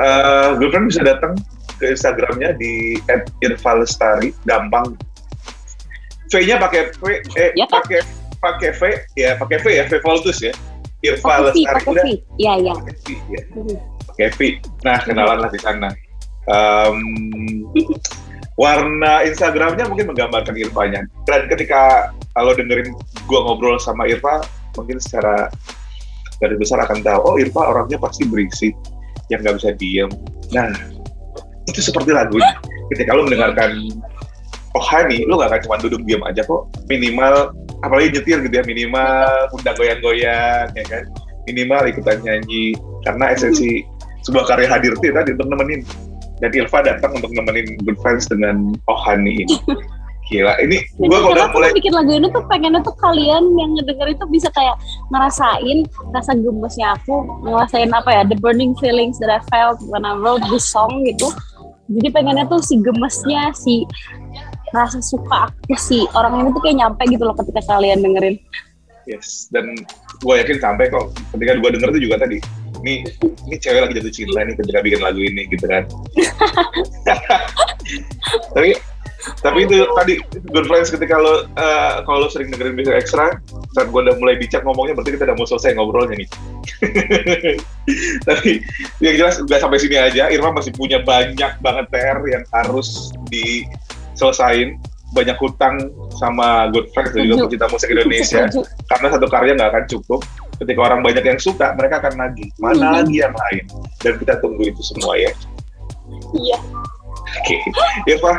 Eh, 0.00 0.48
girlfriend 0.56 0.88
bisa 0.88 1.04
datang 1.04 1.36
ke 1.76 1.92
Instagramnya 1.92 2.56
di 2.56 2.96
@irvalestari, 3.44 4.32
gampang. 4.48 4.96
V-nya 6.32 6.56
pakai 6.56 6.88
V, 6.96 7.20
eh 7.36 7.52
Ya, 7.52 7.68
Pak. 7.68 7.84
pakai 7.84 8.00
pakai 8.40 8.70
V, 8.72 8.82
ya 9.20 9.36
pakai 9.36 9.60
V 9.60 9.66
ya, 9.68 9.84
V 9.92 10.00
Voltus 10.00 10.40
ya. 10.40 10.56
Irva 11.02 11.50
Lestari 11.50 11.82
udah. 11.90 12.04
Iya 12.38 12.52
iya 12.62 12.74
V. 14.30 14.62
Nah 14.86 15.02
kenalan 15.02 15.42
lah 15.42 15.50
di 15.50 15.58
sana. 15.58 15.90
Em, 16.46 16.96
warna 18.58 19.22
Instagramnya 19.26 19.88
mungkin 19.88 20.12
menggambarkan 20.14 20.54
Irfanya. 20.54 21.02
Dan 21.26 21.50
ketika 21.50 22.12
kalau 22.36 22.52
dengerin 22.54 22.94
gua 23.26 23.40
ngobrol 23.46 23.78
sama 23.82 24.06
Irfa, 24.06 24.44
mungkin 24.78 25.02
secara 25.02 25.50
dari 26.42 26.58
besar 26.58 26.82
akan 26.82 27.02
tahu, 27.02 27.20
oh 27.22 27.36
Irfa 27.38 27.62
orangnya 27.62 27.98
pasti 28.02 28.26
berisik, 28.26 28.74
yang 29.30 29.46
nggak 29.46 29.62
bisa 29.62 29.70
diem. 29.78 30.10
Nah, 30.50 30.68
itu 31.70 31.80
seperti 31.80 32.10
lagunya. 32.10 32.58
Ketika 32.90 33.14
lo 33.14 33.24
mendengarkan 33.24 33.78
Oh 34.72 34.80
Hani, 34.80 35.28
lo 35.28 35.36
gak 35.36 35.52
akan 35.52 35.60
cuma 35.68 35.76
duduk 35.76 36.00
diam 36.08 36.24
aja 36.24 36.40
kok. 36.48 36.64
Minimal, 36.88 37.52
apalagi 37.84 38.16
nyetir 38.16 38.40
gitu 38.40 38.54
ya, 38.56 38.64
minimal 38.64 39.52
undang 39.52 39.76
goyang-goyang, 39.76 40.72
ya 40.72 40.84
kan. 40.88 41.04
Minimal 41.44 41.92
ikutan 41.92 42.24
nyanyi. 42.24 42.72
Karena 43.04 43.36
esensi 43.36 43.84
sebuah 44.22 44.44
karya 44.48 44.68
hadir 44.70 44.94
tadi 44.98 45.34
untuk 45.34 45.48
nemenin. 45.50 45.82
Dan 46.42 46.50
Irfa 46.58 46.82
datang 46.82 47.14
untuk 47.14 47.30
nemenin 47.30 47.78
Good 47.86 48.02
Friends 48.02 48.26
dengan 48.26 48.74
Oh 48.90 48.98
Hani 48.98 49.46
ini. 49.46 49.56
Gila, 50.32 50.54
ini 50.64 50.80
gue 50.96 51.12
kalau 51.12 51.34
udah 51.34 51.52
mulai 51.52 51.76
bikin 51.76 51.92
lagu 51.92 52.14
ini 52.14 52.30
tuh 52.32 52.40
pengennya 52.48 52.80
tuh 52.80 52.96
kalian 52.96 53.52
yang 53.58 53.76
ngedenger 53.76 54.16
itu 54.16 54.24
bisa 54.32 54.48
kayak 54.56 54.80
ngerasain 55.12 55.84
rasa 56.08 56.32
gemesnya 56.32 56.96
aku, 56.96 57.20
ngerasain 57.44 57.92
apa 57.92 58.08
ya, 58.08 58.22
the 58.24 58.38
burning 58.40 58.72
feelings 58.80 59.20
that 59.20 59.28
I 59.28 59.44
felt 59.52 59.82
when 59.92 60.08
I 60.08 60.16
wrote 60.16 60.40
this 60.48 60.64
song 60.64 61.04
gitu. 61.04 61.28
Jadi 61.92 62.08
pengennya 62.14 62.48
tuh 62.48 62.64
si 62.64 62.80
gemesnya, 62.80 63.52
si 63.52 63.84
rasa 64.72 65.04
suka 65.04 65.52
aku 65.52 65.76
si 65.76 66.08
orang 66.16 66.40
ini 66.40 66.48
tuh 66.56 66.62
kayak 66.64 66.80
nyampe 66.80 67.02
gitu 67.12 67.22
loh 67.28 67.36
ketika 67.36 67.60
kalian 67.68 68.00
dengerin. 68.00 68.40
Yes, 69.04 69.52
dan 69.52 69.74
gue 70.22 70.34
yakin 70.38 70.62
sampai 70.62 70.88
kok 70.88 71.12
ketika 71.36 71.60
gue 71.60 71.70
denger 71.76 71.88
itu 71.98 72.08
juga 72.08 72.24
tadi. 72.24 72.40
Nih, 72.82 73.06
ini 73.46 73.56
cewek 73.62 73.80
lagi 73.86 73.94
jatuh 73.98 74.14
cinta 74.14 74.38
nih 74.42 74.54
ketika 74.58 74.78
bikin 74.82 75.00
lagu 75.00 75.20
ini 75.22 75.46
gitu 75.46 75.66
kan. 75.70 75.86
tapi 78.54 78.74
tapi 79.42 79.70
itu 79.70 79.86
tadi 79.94 80.18
good 80.50 80.66
friends 80.66 80.90
ketika 80.90 81.14
lo 81.14 81.46
eh, 81.54 82.02
kalau 82.02 82.26
lo 82.26 82.28
sering 82.28 82.50
dengerin 82.50 82.74
music 82.74 82.98
extra 82.98 83.38
saat 83.78 83.86
gue 83.86 84.00
udah 84.02 84.18
mulai 84.18 84.34
bicara 84.34 84.66
ngomongnya 84.66 84.98
berarti 84.98 85.14
kita 85.14 85.30
udah 85.30 85.36
mau 85.38 85.46
selesai 85.46 85.78
ngobrolnya 85.78 86.18
nih. 86.18 86.28
Tapi 88.28 88.50
yang 88.98 89.14
jelas 89.18 89.38
udah 89.38 89.58
sampai 89.62 89.78
sini 89.78 89.96
aja. 89.98 90.26
Irma 90.26 90.50
masih 90.50 90.74
punya 90.74 90.98
banyak 91.06 91.52
banget 91.62 91.86
PR 91.94 92.18
yang 92.26 92.42
harus 92.50 93.14
diselesain. 93.30 94.74
Banyak 95.12 95.36
hutang 95.38 95.92
sama 96.16 96.72
good 96.72 96.88
friends 96.96 97.12
dan 97.12 97.28
juga 97.28 97.46
pecinta 97.46 97.68
musik 97.68 97.92
Indonesia. 97.92 98.48
Setuju. 98.48 98.64
karena 98.88 99.06
satu 99.12 99.26
karya 99.28 99.52
nggak 99.54 99.70
akan 99.70 99.84
cukup 99.86 100.20
ketika 100.62 100.80
orang 100.80 101.00
banyak 101.02 101.24
yang 101.24 101.36
suka 101.36 101.74
mereka 101.74 101.98
akan 101.98 102.14
nagih 102.16 102.48
mana 102.56 102.78
Mhm. 102.80 102.94
lagi 102.96 103.16
yang 103.18 103.34
lain 103.34 103.64
dan 103.98 104.12
kita 104.16 104.34
tunggu 104.38 104.62
itu 104.64 104.82
semua 104.82 105.14
ya 105.14 105.30
Iya. 106.32 106.58
oke 107.42 107.56
Irfa 108.06 108.32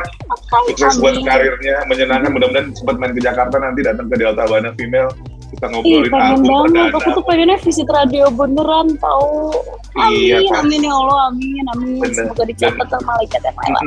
sukses 0.68 0.96
buat 0.96 1.14
karirnya 1.20 1.84
menyenangkan 1.86 2.30
mudah-mudahan 2.30 2.72
sempat 2.72 2.96
main 2.96 3.12
ke 3.12 3.20
Jakarta 3.20 3.56
nanti 3.56 3.80
datang 3.82 4.06
ke 4.08 4.16
Delta 4.16 4.44
Bana 4.44 4.70
Female 4.74 5.12
kita 5.44 5.66
Ih, 5.66 5.70
ngobrolin 5.70 6.10
pengen 6.10 6.26
album 6.34 6.50
banget. 6.66 6.66
Aku 6.66 6.98
perdana 6.98 7.14
tuh 7.14 7.24
pengennya 7.24 7.58
visit 7.62 7.86
radio 7.86 8.24
beneran 8.26 8.88
tahu. 8.98 9.54
Amin, 9.94 10.34
Iya, 10.34 10.50
amin 10.58 10.82
ya 10.82 10.90
Allah, 10.90 11.30
amin, 11.30 11.64
amin. 11.70 11.90
Bener. 12.02 12.26
Semoga 12.26 12.42
dicatat 12.42 12.86
sama 12.90 13.14
malaikat 13.14 13.38
yang 13.38 13.54
lewat. 13.54 13.86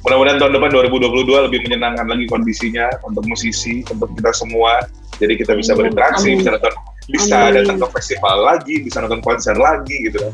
mudah-mudahan 0.00 0.36
tahun 0.36 0.52
depan 0.52 0.68
2022 0.72 1.44
lebih 1.44 1.60
menyenangkan 1.64 2.04
lagi 2.04 2.24
kondisinya 2.24 2.88
untuk 3.04 3.24
musisi 3.24 3.80
untuk 3.88 4.12
kita 4.12 4.32
semua 4.32 4.84
jadi 5.16 5.32
kita 5.32 5.56
bisa 5.56 5.72
berinteraksi 5.72 6.28
Amin. 6.28 6.44
bisa 6.44 6.52
nonton 6.52 6.72
bisa 7.10 7.52
Amin. 7.52 7.64
datang 7.64 7.76
ke 7.84 7.86
festival 8.00 8.36
lagi 8.44 8.74
bisa 8.80 9.04
nonton 9.04 9.20
konser 9.20 9.56
lagi 9.56 10.08
gitu 10.08 10.20
kan 10.20 10.32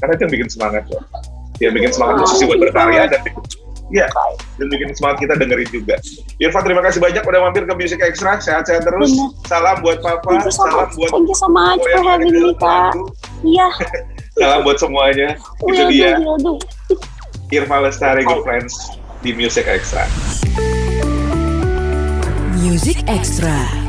karena 0.00 0.12
itu 0.16 0.22
yang 0.24 0.32
bikin 0.32 0.48
semangat 0.52 0.84
loh 0.92 1.02
yang 1.60 1.72
bikin 1.76 1.90
semangat 1.92 2.14
musisi 2.24 2.44
buat 2.48 2.60
berkarya 2.60 3.02
dan 3.08 3.20
ya 3.90 4.06
dan 4.56 4.66
bikin 4.70 4.94
semangat 4.94 5.18
kita 5.26 5.34
dengerin 5.36 5.68
juga 5.68 5.96
Irfan 6.38 6.62
terima 6.62 6.80
kasih 6.80 7.02
banyak 7.02 7.22
udah 7.26 7.40
mampir 7.42 7.66
ke 7.66 7.74
Music 7.74 7.98
Extra 7.98 8.38
sehat-sehat 8.38 8.86
terus 8.86 9.10
Bener. 9.12 9.30
salam 9.50 9.76
buat 9.82 9.98
Papa 10.00 10.30
Thank 10.30 10.46
you 10.46 10.54
so 10.54 10.62
salam 10.64 10.86
much. 10.86 10.94
buat 10.96 11.10
Thank 11.10 11.28
you 11.28 11.38
so 11.38 11.48
much 11.50 11.80
for 11.82 12.02
having 12.06 12.32
me, 12.32 12.52
Kak. 12.56 12.94
Iya, 13.42 13.68
salam 14.40 14.60
buat 14.62 14.78
semuanya 14.78 15.34
itu 15.36 15.64
will 15.66 15.90
do, 15.90 15.90
dia 15.90 16.12
will 16.22 16.38
do. 16.38 16.54
Irfan 17.50 17.82
Lestari 17.82 18.22
Good 18.22 18.46
Friends 18.46 18.72
di 19.26 19.34
Music 19.34 19.66
Extra 19.66 20.06
Music 22.60 23.02
Extra. 23.10 23.79